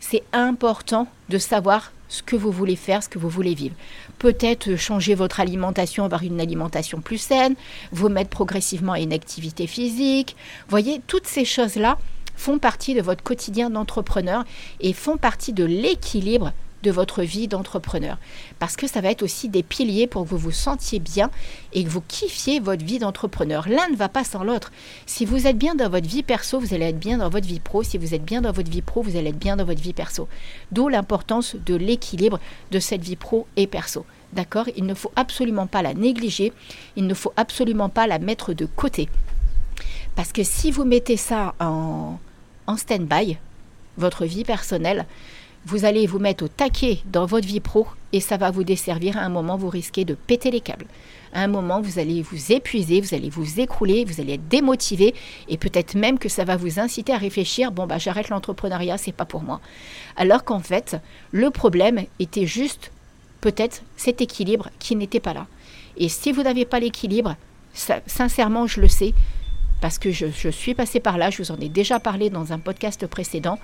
c'est 0.00 0.22
important 0.32 1.08
de 1.28 1.38
savoir 1.38 1.92
ce 2.08 2.22
que 2.22 2.36
vous 2.36 2.52
voulez 2.52 2.76
faire, 2.76 3.02
ce 3.02 3.08
que 3.08 3.18
vous 3.18 3.28
voulez 3.28 3.54
vivre. 3.54 3.74
Peut-être 4.18 4.76
changer 4.76 5.14
votre 5.14 5.40
alimentation, 5.40 6.04
avoir 6.04 6.22
une 6.22 6.40
alimentation 6.40 7.00
plus 7.00 7.18
saine, 7.18 7.56
vous 7.92 8.08
mettre 8.08 8.30
progressivement 8.30 8.92
à 8.92 9.00
une 9.00 9.12
activité 9.12 9.66
physique. 9.66 10.36
Voyez, 10.68 11.00
toutes 11.06 11.26
ces 11.26 11.44
choses-là, 11.44 11.98
font 12.36 12.58
partie 12.58 12.94
de 12.94 13.00
votre 13.00 13.22
quotidien 13.22 13.70
d'entrepreneur 13.70 14.44
et 14.80 14.92
font 14.92 15.16
partie 15.16 15.52
de 15.52 15.64
l'équilibre 15.64 16.52
de 16.82 16.90
votre 16.90 17.22
vie 17.22 17.48
d'entrepreneur. 17.48 18.18
Parce 18.58 18.76
que 18.76 18.86
ça 18.86 19.00
va 19.00 19.10
être 19.10 19.22
aussi 19.22 19.48
des 19.48 19.62
piliers 19.62 20.06
pour 20.06 20.24
que 20.24 20.28
vous 20.28 20.38
vous 20.38 20.52
sentiez 20.52 20.98
bien 20.98 21.30
et 21.72 21.84
que 21.84 21.88
vous 21.88 22.02
kiffiez 22.02 22.60
votre 22.60 22.84
vie 22.84 22.98
d'entrepreneur. 22.98 23.68
L'un 23.68 23.88
ne 23.88 23.96
va 23.96 24.08
pas 24.08 24.24
sans 24.24 24.44
l'autre. 24.44 24.72
Si 25.06 25.24
vous 25.24 25.46
êtes 25.46 25.58
bien 25.58 25.74
dans 25.74 25.88
votre 25.88 26.08
vie 26.08 26.22
perso, 26.22 26.60
vous 26.60 26.74
allez 26.74 26.86
être 26.86 26.98
bien 26.98 27.18
dans 27.18 27.28
votre 27.28 27.46
vie 27.46 27.60
pro. 27.60 27.82
Si 27.82 27.98
vous 27.98 28.14
êtes 28.14 28.24
bien 28.24 28.42
dans 28.42 28.52
votre 28.52 28.70
vie 28.70 28.82
pro, 28.82 29.02
vous 29.02 29.16
allez 29.16 29.30
être 29.30 29.38
bien 29.38 29.56
dans 29.56 29.64
votre 29.64 29.82
vie 29.82 29.92
perso. 29.92 30.28
D'où 30.70 30.88
l'importance 30.88 31.56
de 31.56 31.74
l'équilibre 31.74 32.40
de 32.70 32.78
cette 32.78 33.02
vie 33.02 33.16
pro 33.16 33.46
et 33.56 33.66
perso. 33.66 34.04
D'accord? 34.32 34.66
Il 34.76 34.86
ne 34.86 34.94
faut 34.94 35.12
absolument 35.16 35.66
pas 35.66 35.82
la 35.82 35.94
négliger. 35.94 36.52
Il 36.96 37.06
ne 37.06 37.14
faut 37.14 37.32
absolument 37.36 37.88
pas 37.88 38.06
la 38.06 38.18
mettre 38.18 38.52
de 38.52 38.66
côté. 38.66 39.08
Parce 40.14 40.32
que 40.32 40.42
si 40.44 40.70
vous 40.70 40.84
mettez 40.84 41.16
ça 41.16 41.54
en, 41.60 42.18
en 42.66 42.76
stand-by, 42.76 43.38
votre 43.98 44.24
vie 44.24 44.44
personnelle, 44.44 45.06
vous 45.66 45.84
allez 45.84 46.06
vous 46.06 46.20
mettre 46.20 46.44
au 46.44 46.48
taquet 46.48 47.00
dans 47.06 47.26
votre 47.26 47.46
vie 47.46 47.58
pro 47.58 47.88
et 48.12 48.20
ça 48.20 48.36
va 48.36 48.52
vous 48.52 48.62
desservir. 48.62 49.18
À 49.18 49.22
un 49.22 49.28
moment, 49.28 49.56
vous 49.56 49.68
risquez 49.68 50.04
de 50.04 50.14
péter 50.14 50.52
les 50.52 50.60
câbles. 50.60 50.86
À 51.32 51.42
un 51.42 51.48
moment, 51.48 51.80
vous 51.80 51.98
allez 51.98 52.22
vous 52.22 52.52
épuiser, 52.52 53.00
vous 53.00 53.14
allez 53.14 53.28
vous 53.28 53.58
écrouler, 53.58 54.04
vous 54.04 54.20
allez 54.20 54.34
être 54.34 54.46
démotivé 54.46 55.12
et 55.48 55.58
peut-être 55.58 55.96
même 55.96 56.20
que 56.20 56.28
ça 56.28 56.44
va 56.44 56.56
vous 56.56 56.78
inciter 56.78 57.12
à 57.12 57.18
réfléchir 57.18 57.72
bon, 57.72 57.88
bah, 57.88 57.98
j'arrête 57.98 58.28
l'entrepreneuriat, 58.28 58.96
c'est 58.96 59.10
pas 59.10 59.24
pour 59.24 59.42
moi. 59.42 59.60
Alors 60.16 60.44
qu'en 60.44 60.60
fait, 60.60 60.98
le 61.32 61.50
problème 61.50 62.04
était 62.20 62.46
juste 62.46 62.92
peut-être 63.40 63.82
cet 63.96 64.20
équilibre 64.20 64.70
qui 64.78 64.94
n'était 64.94 65.20
pas 65.20 65.34
là. 65.34 65.48
Et 65.96 66.08
si 66.08 66.30
vous 66.30 66.44
n'avez 66.44 66.64
pas 66.64 66.78
l'équilibre, 66.78 67.34
sincèrement, 68.06 68.68
je 68.68 68.80
le 68.80 68.88
sais, 68.88 69.14
parce 69.80 69.98
que 69.98 70.10
je, 70.10 70.48
suis 70.48 70.74
passée 70.74 71.00
par 71.00 71.18
là, 71.18 71.30
je 71.30 71.42
vous 71.42 71.50
en 71.50 71.60
ai 71.60 71.68
déjà 71.68 72.00
parlé 72.00 72.30
dans 72.30 72.52
un 72.52 72.58
podcast 72.58 73.06
précédent. 73.06 73.58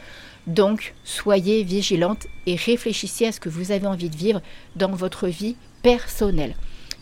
Donc, 0.46 0.94
soyez 1.04 1.62
vigilante 1.62 2.26
et 2.46 2.56
réfléchissez 2.56 3.26
à 3.26 3.32
ce 3.32 3.40
que 3.40 3.48
vous 3.48 3.72
avez 3.72 3.86
envie 3.86 4.10
de 4.10 4.16
vivre 4.16 4.42
dans 4.76 4.90
votre 4.90 5.28
vie 5.28 5.56
personnelle. 5.82 6.54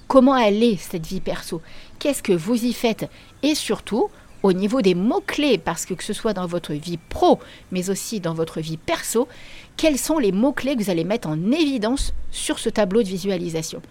Comment 0.06 0.36
elle 0.36 0.62
est 0.62 0.76
cette 0.76 1.06
vie 1.06 1.20
perso? 1.20 1.60
Qu'est-ce 1.98 2.22
que 2.22 2.32
vous 2.32 2.64
y 2.64 2.72
faites? 2.72 3.08
Et 3.42 3.54
surtout, 3.54 4.10
au 4.42 4.52
niveau 4.52 4.80
des 4.80 4.94
mots-clés, 4.94 5.58
parce 5.58 5.84
que 5.84 5.94
que 5.94 6.04
ce 6.04 6.12
soit 6.12 6.32
dans 6.32 6.46
votre 6.46 6.72
vie 6.72 6.96
pro, 6.96 7.38
mais 7.70 7.90
aussi 7.90 8.20
dans 8.20 8.34
votre 8.34 8.60
vie 8.60 8.78
perso, 8.78 9.28
quels 9.76 9.98
sont 9.98 10.18
les 10.18 10.32
mots-clés 10.32 10.76
que 10.76 10.82
vous 10.82 10.90
allez 10.90 11.04
mettre 11.04 11.28
en 11.28 11.52
évidence 11.52 12.14
sur 12.30 12.58
ce 12.58 12.70
tableau 12.70 13.02
de 13.02 13.08
visualisation? 13.08 13.82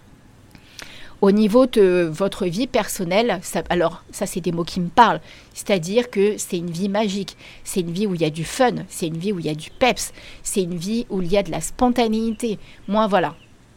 Au 1.20 1.32
niveau 1.32 1.66
de 1.66 2.08
votre 2.10 2.46
vie 2.46 2.66
personnelle, 2.66 3.40
alors 3.68 4.02
ça 4.10 4.26
c'est 4.26 4.40
des 4.40 4.52
mots 4.52 4.64
qui 4.64 4.80
me 4.80 4.88
parlent, 4.88 5.20
c'est-à-dire 5.54 6.10
que 6.10 6.36
c'est 6.38 6.56
une 6.56 6.70
vie 6.70 6.88
magique, 6.88 7.36
c'est 7.64 7.80
une 7.80 7.92
vie 7.92 8.06
où 8.06 8.14
il 8.14 8.22
y 8.22 8.24
a 8.24 8.30
du 8.30 8.44
fun, 8.44 8.72
c'est 8.88 9.06
une 9.06 9.18
vie 9.18 9.32
où 9.32 9.38
il 9.38 9.46
y 9.46 9.50
a 9.50 9.54
du 9.54 9.70
peps, 9.70 10.12
c'est 10.42 10.62
une 10.62 10.76
vie 10.76 11.06
où 11.10 11.20
il 11.20 11.30
y 11.30 11.36
a 11.36 11.42
de 11.42 11.50
la 11.50 11.60
spontanéité. 11.60 12.58
Moi 12.88 13.06
voilà, 13.06 13.34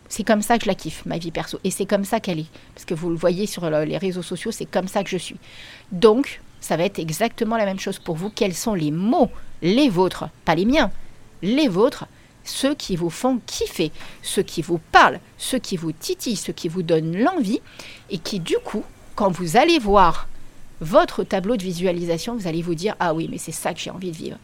c'est 0.07 0.23
comme 0.23 0.41
ça 0.41 0.57
que 0.57 0.63
je 0.63 0.69
la 0.69 0.75
kiffe, 0.75 1.05
ma 1.05 1.17
vie 1.17 1.31
perso, 1.31 1.59
et 1.63 1.71
c'est 1.71 1.85
comme 1.85 2.05
ça 2.05 2.19
qu'elle 2.19 2.39
est, 2.39 2.51
parce 2.75 2.85
que 2.85 2.93
vous 2.93 3.09
le 3.09 3.17
voyez 3.17 3.45
sur 3.45 3.69
les 3.69 3.97
réseaux 3.97 4.21
sociaux, 4.21 4.51
c'est 4.51 4.65
comme 4.65 4.87
ça 4.87 5.03
que 5.03 5.09
je 5.09 5.17
suis. 5.17 5.37
Donc, 5.91 6.39
ça 6.61 6.77
va 6.77 6.85
être 6.85 6.99
exactement 6.99 7.57
la 7.57 7.65
même 7.65 7.79
chose 7.79 7.99
pour 7.99 8.15
vous. 8.15 8.29
Quels 8.29 8.53
sont 8.53 8.73
les 8.73 8.91
mots, 8.91 9.29
les 9.61 9.89
vôtres, 9.89 10.29
pas 10.45 10.55
les 10.55 10.63
miens, 10.65 10.91
les 11.41 11.67
vôtres, 11.67 12.05
ceux 12.43 12.75
qui 12.75 12.95
vous 12.95 13.09
font 13.09 13.39
kiffer, 13.45 13.91
ceux 14.21 14.43
qui 14.43 14.61
vous 14.61 14.79
parlent, 14.91 15.19
ceux 15.37 15.59
qui 15.59 15.77
vous 15.77 15.91
titillent, 15.91 16.35
ceux 16.35 16.53
qui 16.53 16.67
vous 16.67 16.83
donnent 16.83 17.17
l'envie, 17.17 17.61
et 18.09 18.17
qui 18.17 18.39
du 18.39 18.57
coup, 18.63 18.83
quand 19.15 19.31
vous 19.31 19.57
allez 19.57 19.79
voir 19.79 20.27
votre 20.81 21.23
tableau 21.23 21.55
de 21.55 21.63
visualisation, 21.63 22.35
vous 22.35 22.47
allez 22.47 22.61
vous 22.61 22.75
dire, 22.75 22.95
ah 22.99 23.13
oui, 23.13 23.27
mais 23.31 23.37
c'est 23.37 23.51
ça 23.51 23.73
que 23.73 23.79
j'ai 23.79 23.89
envie 23.89 24.11
de 24.11 24.17
vivre. 24.17 24.37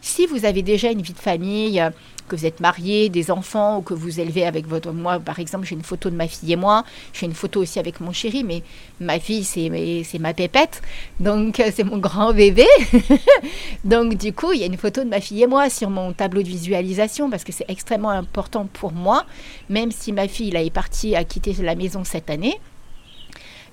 Si 0.00 0.26
vous 0.26 0.44
avez 0.44 0.60
déjà 0.60 0.90
une 0.90 1.00
vie 1.00 1.14
de 1.14 1.18
famille, 1.18 1.80
euh, 1.80 1.88
que 2.28 2.36
vous 2.36 2.44
êtes 2.46 2.60
marié, 2.60 3.08
des 3.08 3.30
enfants 3.30 3.78
ou 3.78 3.82
que 3.82 3.94
vous 3.94 4.20
élevez 4.20 4.44
avec 4.44 4.66
votre... 4.66 4.92
Moi, 4.92 5.18
par 5.18 5.38
exemple, 5.38 5.66
j'ai 5.66 5.74
une 5.74 5.82
photo 5.82 6.10
de 6.10 6.14
ma 6.14 6.28
fille 6.28 6.52
et 6.52 6.56
moi. 6.56 6.84
J'ai 7.12 7.26
une 7.26 7.34
photo 7.34 7.60
aussi 7.60 7.78
avec 7.78 8.00
mon 8.00 8.12
chéri, 8.12 8.44
mais 8.44 8.62
ma 9.00 9.18
fille, 9.18 9.44
c'est 9.44 10.18
ma 10.18 10.34
pépette. 10.34 10.82
Donc, 11.20 11.60
euh, 11.60 11.70
c'est 11.74 11.84
mon 11.84 11.98
grand 11.98 12.34
bébé. 12.34 12.66
donc, 13.84 14.16
du 14.16 14.32
coup, 14.32 14.52
il 14.52 14.60
y 14.60 14.62
a 14.62 14.66
une 14.66 14.78
photo 14.78 15.04
de 15.04 15.08
ma 15.08 15.20
fille 15.20 15.42
et 15.42 15.46
moi 15.46 15.70
sur 15.70 15.90
mon 15.90 16.12
tableau 16.12 16.42
de 16.42 16.48
visualisation 16.48 17.30
parce 17.30 17.44
que 17.44 17.52
c'est 17.52 17.66
extrêmement 17.68 18.10
important 18.10 18.66
pour 18.72 18.92
moi. 18.92 19.26
Même 19.68 19.92
si 19.92 20.12
ma 20.12 20.26
fille, 20.26 20.50
là, 20.50 20.62
est 20.62 20.70
partie 20.70 21.14
à 21.14 21.24
quitter 21.24 21.52
la 21.62 21.74
maison 21.74 22.02
cette 22.04 22.30
année, 22.30 22.58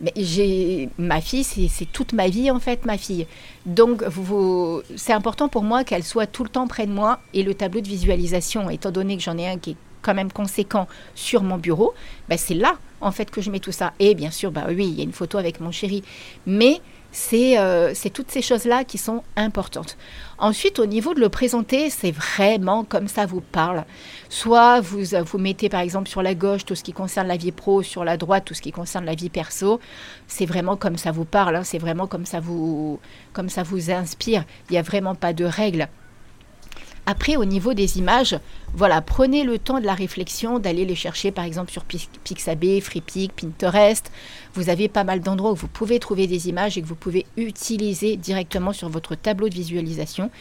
mais 0.02 0.13
j'ai 0.17 0.89
ma 0.97 1.21
fille, 1.21 1.43
c'est 1.43 1.91
toute 1.91 2.13
ma 2.13 2.28
vie 2.28 2.50
en 2.50 2.60
fait, 2.60 2.86
ma 2.86 2.97
fille. 2.97 3.28
Donc 3.65 4.04
c'est 4.95 5.13
important 5.13 5.47
pour 5.47 5.63
moi 5.63 5.84
qu'elle 5.84 6.04
soit 6.04 6.28
tout 6.28 6.43
le 6.43 6.50
temps 6.50 6.67
près 6.67 6.88
de 6.88 6.91
moi 6.91 7.19
et 7.34 7.43
le 7.43 7.54
tableau 7.54 7.82
de 7.82 7.88
visualisation, 7.88 8.69
étant 8.69 8.91
donné 8.91 9.15
que 9.15 9.24
j'en 9.24 9.38
ai 9.38 9.47
un 9.47 9.58
qui 9.58 9.71
est 9.71 9.78
quand 10.02 10.15
même 10.15 10.32
conséquent 10.32 10.88
sur 11.13 11.43
mon 11.43 11.58
bureau, 11.58 11.93
ben 12.28 12.38
c'est 12.38 12.56
là 12.56 12.80
en 13.00 13.12
fait 13.12 13.30
que 13.30 13.41
je 13.41 13.52
mets 13.52 13.60
tout 13.60 13.71
ça. 13.71 13.93
Et 14.00 14.15
bien 14.15 14.32
sûr, 14.32 14.52
bah 14.52 14.65
oui, 14.67 14.88
il 14.88 14.97
y 14.97 15.02
a 15.02 15.04
une 15.04 15.13
photo 15.13 15.38
avec 15.38 15.60
mon 15.60 15.71
chéri, 15.71 16.04
mais 16.47 16.82
euh, 17.34 17.91
c'est 17.93 18.10
toutes 18.10 18.32
ces 18.32 18.41
choses-là 18.41 18.84
qui 18.84 18.97
sont 18.97 19.24
importantes. 19.36 19.97
Ensuite, 20.38 20.80
au 20.80 20.86
niveau 20.86 21.13
de 21.13 21.19
le 21.19 21.30
présenter, 21.30 21.89
c'est 21.89 22.12
vraiment 22.12 22.84
comme 22.84 23.08
ça 23.08 23.26
vous 23.26 23.41
parle. 23.41 23.86
Soit 24.30 24.82
vous, 24.82 25.04
vous 25.26 25.38
mettez 25.38 25.69
par 25.69 25.82
exemple 25.82 26.10
sur 26.10 26.21
la 26.21 26.36
gauche 26.36 26.65
tout 26.65 26.76
ce 26.76 26.84
qui 26.84 26.93
concerne 26.93 27.28
la 27.28 27.38
vie 27.38 27.52
pro, 27.52 27.84
sur 27.84 28.04
la 28.04 28.17
droite 28.17 28.45
tout 28.45 28.54
ce 28.54 28.62
qui 28.62 28.71
concerne 28.71 29.06
la 29.06 29.15
vie 29.15 29.30
perso. 29.30 29.80
C'est 30.28 30.45
vraiment 30.45 30.78
comme 30.78 30.97
ça 30.97 31.12
vous 31.12 31.26
parle, 31.26 31.58
hein. 31.58 31.63
c'est 31.63 31.78
vraiment 31.78 32.08
comme 32.08 32.26
ça, 32.26 32.39
vous, 32.39 33.00
comme 33.34 33.50
ça 33.50 33.63
vous 33.63 33.91
inspire. 33.91 34.43
Il 34.69 34.74
n'y 34.74 34.80
a 34.80 34.84
vraiment 34.84 35.15
pas 35.15 35.34
de 35.34 35.45
règles. 35.45 35.89
Après, 37.12 37.36
au 37.36 37.43
niveau 37.43 37.74
des 37.74 37.97
images, 37.97 38.39
voilà, 38.74 39.02
prenez 39.02 39.43
le 39.43 39.60
temps 39.60 39.82
de 39.82 39.86
la 39.86 39.93
réflexion, 39.93 40.60
d'aller 40.60 40.86
les 40.86 40.95
chercher 40.95 41.30
par 41.32 41.43
exemple 41.43 41.69
sur 41.69 41.84
Pixabay, 41.84 42.80
FreePic, 42.80 43.34
Pinterest. 43.34 44.10
Vous 44.54 44.69
avez 44.69 44.88
pas 44.88 45.04
mal 45.04 45.19
d'endroits 45.19 45.52
où 45.52 45.56
vous 45.56 45.67
pouvez 45.67 46.00
trouver 46.00 46.26
des 46.26 46.47
images 46.47 46.78
et 46.78 46.82
que 46.82 46.88
vous 46.88 46.95
pouvez 46.95 47.26
utiliser 47.36 48.15
directement 48.15 48.71
sur 48.71 48.88
votre 48.88 49.15
tableau 49.15 49.50
de 49.50 49.54
visualisation. 49.56 50.32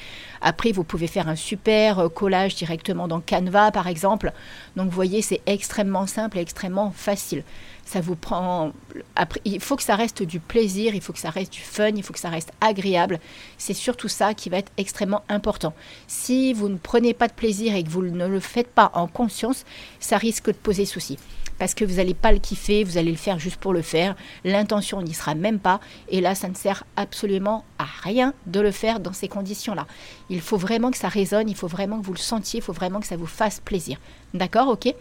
Après, 0.43 0.71
vous 0.71 0.85
pouvez 0.85 1.09
faire 1.09 1.27
un 1.27 1.35
super 1.35 1.99
euh, 1.99 2.09
collage 2.09 2.55
directement 2.55 3.09
dans 3.09 3.21
Canva 3.21 3.73
par 3.73 3.89
exemple. 3.89 4.33
Donc, 4.77 4.87
vous 4.87 4.95
voyez, 4.95 5.23
c'est 5.23 5.41
extrêmement 5.47 6.07
simple 6.07 6.39
et 6.39 6.41
extrêmement 6.41 6.93
facile 6.93 7.43
ça 7.91 8.01
vous 8.01 8.15
prend. 8.15 8.71
Après, 9.17 9.41
il 9.45 9.61
faut 9.61 9.75
que 9.75 9.83
ça 9.83 9.97
reste 9.97 10.23
du 10.23 10.39
plaisir, 10.39 10.95
il 10.95 11.01
faut 11.01 11.13
que 11.13 11.19
ça 11.19 11.31
reste 11.31 11.53
du 11.53 11.61
fun, 11.61 11.89
il 11.89 12.05
faut 12.05 12.13
que 12.13 12.21
ça 12.21 12.29
reste 12.29 12.53
agréable. 12.61 13.19
C'est 13.59 13.75
surtout 13.75 14.07
ça 14.07 14.33
qui 14.33 14.49
va 14.49 14.59
être 14.59 14.71
extrêmement 14.77 15.25
important. 15.29 15.75
Si 16.07 16.53
vous 16.53 16.69
ne 16.69 16.77
prenez 16.77 17.15
pas 17.15 17.27
de 17.27 17.33
plaisir 17.33 17.75
et 17.75 17.83
que 17.83 17.89
vous 17.89 18.03
ne 18.03 18.29
le 18.29 18.39
faites 18.39 18.69
pas 18.69 18.93
en 18.95 19.09
conscience, 19.09 19.65
ça 19.99 20.19
risque 20.19 20.47
de 20.47 20.53
poser 20.53 20.87
souci. 20.87 21.19
Parce 21.59 21.75
que 21.75 21.85
vous 21.85 21.97
n'allez 21.97 22.15
pas 22.15 22.31
le 22.31 22.39
kiffer, 22.39 22.85
vous 22.85 22.97
allez 22.97 23.11
le 23.11 23.17
faire 23.17 23.41
juste 23.41 23.57
pour 23.57 23.73
le 23.73 23.83
faire. 23.83 24.15
L'intention 24.45 25.03
n'y 25.03 25.13
sera 25.13 25.35
même 25.35 25.59
pas. 25.59 25.81
Et 26.09 26.21
là, 26.21 26.37
ça 26.37 26.49
ne 26.49 26.55
sert 26.55 26.85
absolument 26.95 27.65
à 27.79 27.87
rien 28.05 28.35
de 28.47 28.61
le 28.61 28.71
faire 28.71 29.01
dans 29.01 29.13
ces 29.13 29.27
conditions-là. 29.27 29.89
Il 30.31 30.41
faut 30.41 30.57
vraiment 30.57 30.93
que 30.93 30.97
ça 30.97 31.09
résonne, 31.09 31.49
il 31.49 31.57
faut 31.57 31.67
vraiment 31.67 32.01
que 32.01 32.07
vous 32.07 32.15
le 32.15 32.19
sentiez, 32.19 32.61
il 32.61 32.63
faut 32.63 32.73
vraiment 32.73 33.01
que 33.01 33.07
ça 33.07 33.17
vous 33.17 33.27
fasse 33.27 33.59
plaisir. 33.59 33.99
D'accord 34.33 34.69
Ok? 34.69 34.95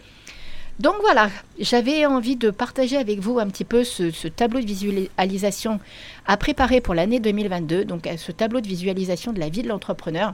Donc 0.80 0.94
voilà, 1.02 1.28
j'avais 1.58 2.06
envie 2.06 2.36
de 2.36 2.48
partager 2.48 2.96
avec 2.96 3.18
vous 3.18 3.38
un 3.38 3.48
petit 3.48 3.64
peu 3.66 3.84
ce, 3.84 4.28
tableau 4.28 4.60
de 4.60 4.64
visualisation 4.64 5.78
à 6.26 6.38
préparer 6.38 6.80
pour 6.80 6.94
l'année 6.94 7.20
2022, 7.20 7.84
donc 7.84 8.06
euh, 8.06 8.16
ce 8.16 8.32
tableau 8.32 8.62
de 8.62 8.66
visualisation 8.66 9.34
de 9.34 9.40
la 9.40 9.50
vie 9.50 9.62
de 9.62 9.68
l'entrepreneur. 9.68 10.32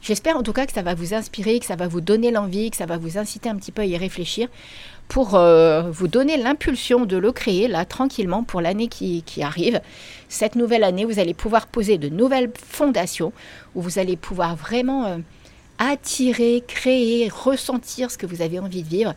J'espère 0.00 0.36
en 0.36 0.44
tout 0.44 0.52
cas 0.52 0.64
que 0.66 0.72
ça 0.72 0.82
va 0.82 0.94
vous 0.94 1.12
inspirer, 1.12 1.58
que 1.58 1.66
ça 1.66 1.74
va 1.74 1.88
vous 1.88 2.00
donner 2.00 2.30
l'envie, 2.30 2.70
que 2.70 2.76
ça 2.76 2.86
va 2.86 2.98
vous 2.98 3.18
inciter 3.18 3.48
un 3.48 3.56
petit 3.56 3.72
peu 3.72 3.82
à 3.82 3.84
y 3.84 3.96
réfléchir 3.96 4.46
pour 5.08 5.34
euh, 5.34 5.90
vous 5.90 6.06
donner 6.06 6.36
l'impulsion 6.36 7.04
de 7.04 7.16
le 7.16 7.32
créer 7.32 7.66
là 7.66 7.84
tranquillement 7.84 8.44
pour 8.44 8.60
l'année 8.60 8.86
qui, 8.86 9.24
arrive. 9.42 9.80
Cette 10.28 10.54
nouvelle 10.54 10.84
année, 10.84 11.04
vous 11.04 11.18
allez 11.18 11.34
pouvoir 11.34 11.66
poser 11.66 11.98
de 11.98 12.08
nouvelles 12.08 12.52
fondations 12.54 13.32
où 13.74 13.82
vous 13.82 13.98
allez 13.98 14.16
pouvoir 14.16 14.54
vraiment... 14.54 15.06
Euh, 15.06 15.18
attirer, 15.90 16.62
créer, 16.66 17.28
ressentir 17.28 18.10
ce 18.10 18.18
que 18.18 18.26
vous 18.26 18.42
avez 18.42 18.58
envie 18.58 18.82
de 18.82 18.88
vivre. 18.88 19.14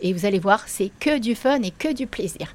Et 0.00 0.12
vous 0.12 0.26
allez 0.26 0.38
voir, 0.38 0.64
c'est 0.66 0.90
que 1.00 1.18
du 1.18 1.34
fun 1.34 1.62
et 1.62 1.70
que 1.70 1.92
du 1.92 2.06
plaisir. 2.06 2.54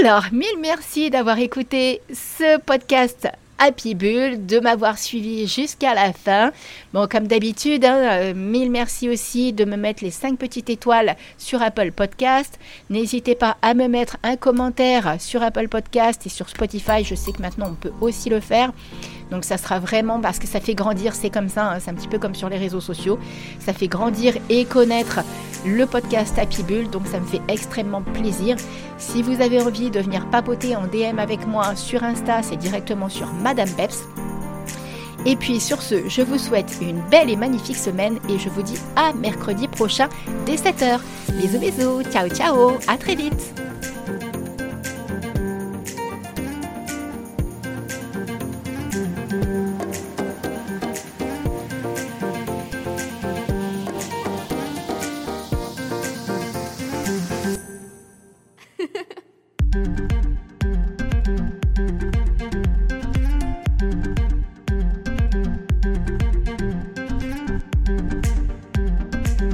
Alors, 0.00 0.26
mille 0.32 0.58
merci 0.60 1.10
d'avoir 1.10 1.38
écouté 1.38 2.00
ce 2.12 2.58
podcast 2.60 3.28
Happy 3.58 3.94
Bull, 3.94 4.46
de 4.46 4.58
m'avoir 4.58 4.96
suivi 4.96 5.46
jusqu'à 5.46 5.94
la 5.94 6.14
fin. 6.14 6.50
Bon, 6.94 7.06
comme 7.06 7.26
d'habitude, 7.26 7.84
hein, 7.84 7.96
euh, 7.96 8.34
mille 8.34 8.70
merci 8.70 9.10
aussi 9.10 9.52
de 9.52 9.66
me 9.66 9.76
mettre 9.76 10.02
les 10.02 10.10
5 10.10 10.38
petites 10.38 10.70
étoiles 10.70 11.14
sur 11.36 11.60
Apple 11.60 11.92
Podcast. 11.92 12.58
N'hésitez 12.88 13.34
pas 13.34 13.58
à 13.60 13.74
me 13.74 13.86
mettre 13.86 14.16
un 14.22 14.36
commentaire 14.36 15.16
sur 15.18 15.42
Apple 15.42 15.68
Podcast 15.68 16.24
et 16.24 16.30
sur 16.30 16.48
Spotify. 16.48 17.04
Je 17.04 17.14
sais 17.14 17.32
que 17.32 17.42
maintenant 17.42 17.68
on 17.70 17.74
peut 17.74 17.92
aussi 18.00 18.30
le 18.30 18.40
faire. 18.40 18.72
Donc 19.30 19.44
ça 19.44 19.56
sera 19.56 19.78
vraiment 19.78 20.20
parce 20.20 20.38
que 20.38 20.46
ça 20.46 20.60
fait 20.60 20.74
grandir, 20.74 21.14
c'est 21.14 21.30
comme 21.30 21.48
ça, 21.48 21.70
hein, 21.70 21.78
c'est 21.80 21.90
un 21.90 21.94
petit 21.94 22.08
peu 22.08 22.18
comme 22.18 22.34
sur 22.34 22.48
les 22.48 22.58
réseaux 22.58 22.80
sociaux. 22.80 23.18
Ça 23.58 23.72
fait 23.72 23.88
grandir 23.88 24.34
et 24.48 24.64
connaître 24.64 25.20
le 25.66 25.84
podcast 25.86 26.38
Happy 26.38 26.62
Bull, 26.62 26.90
donc 26.90 27.06
ça 27.06 27.20
me 27.20 27.26
fait 27.26 27.40
extrêmement 27.48 28.02
plaisir. 28.02 28.56
Si 28.98 29.22
vous 29.22 29.40
avez 29.40 29.60
envie 29.60 29.90
de 29.90 30.00
venir 30.00 30.26
papoter 30.30 30.76
en 30.76 30.86
DM 30.86 31.18
avec 31.18 31.46
moi 31.46 31.76
sur 31.76 32.02
Insta, 32.02 32.42
c'est 32.42 32.56
directement 32.56 33.08
sur 33.08 33.32
Madame 33.32 33.70
Peps. 33.70 34.04
Et 35.26 35.36
puis 35.36 35.60
sur 35.60 35.82
ce, 35.82 36.08
je 36.08 36.22
vous 36.22 36.38
souhaite 36.38 36.78
une 36.80 37.00
belle 37.10 37.28
et 37.28 37.36
magnifique 37.36 37.76
semaine 37.76 38.18
et 38.28 38.38
je 38.38 38.48
vous 38.48 38.62
dis 38.62 38.78
à 38.96 39.12
mercredi 39.12 39.68
prochain 39.68 40.08
dès 40.46 40.56
7h. 40.56 40.98
Bisous 41.34 41.58
bisous, 41.58 42.02
ciao 42.10 42.28
ciao, 42.28 42.78
à 42.88 42.96
très 42.96 43.14
vite 43.14 43.69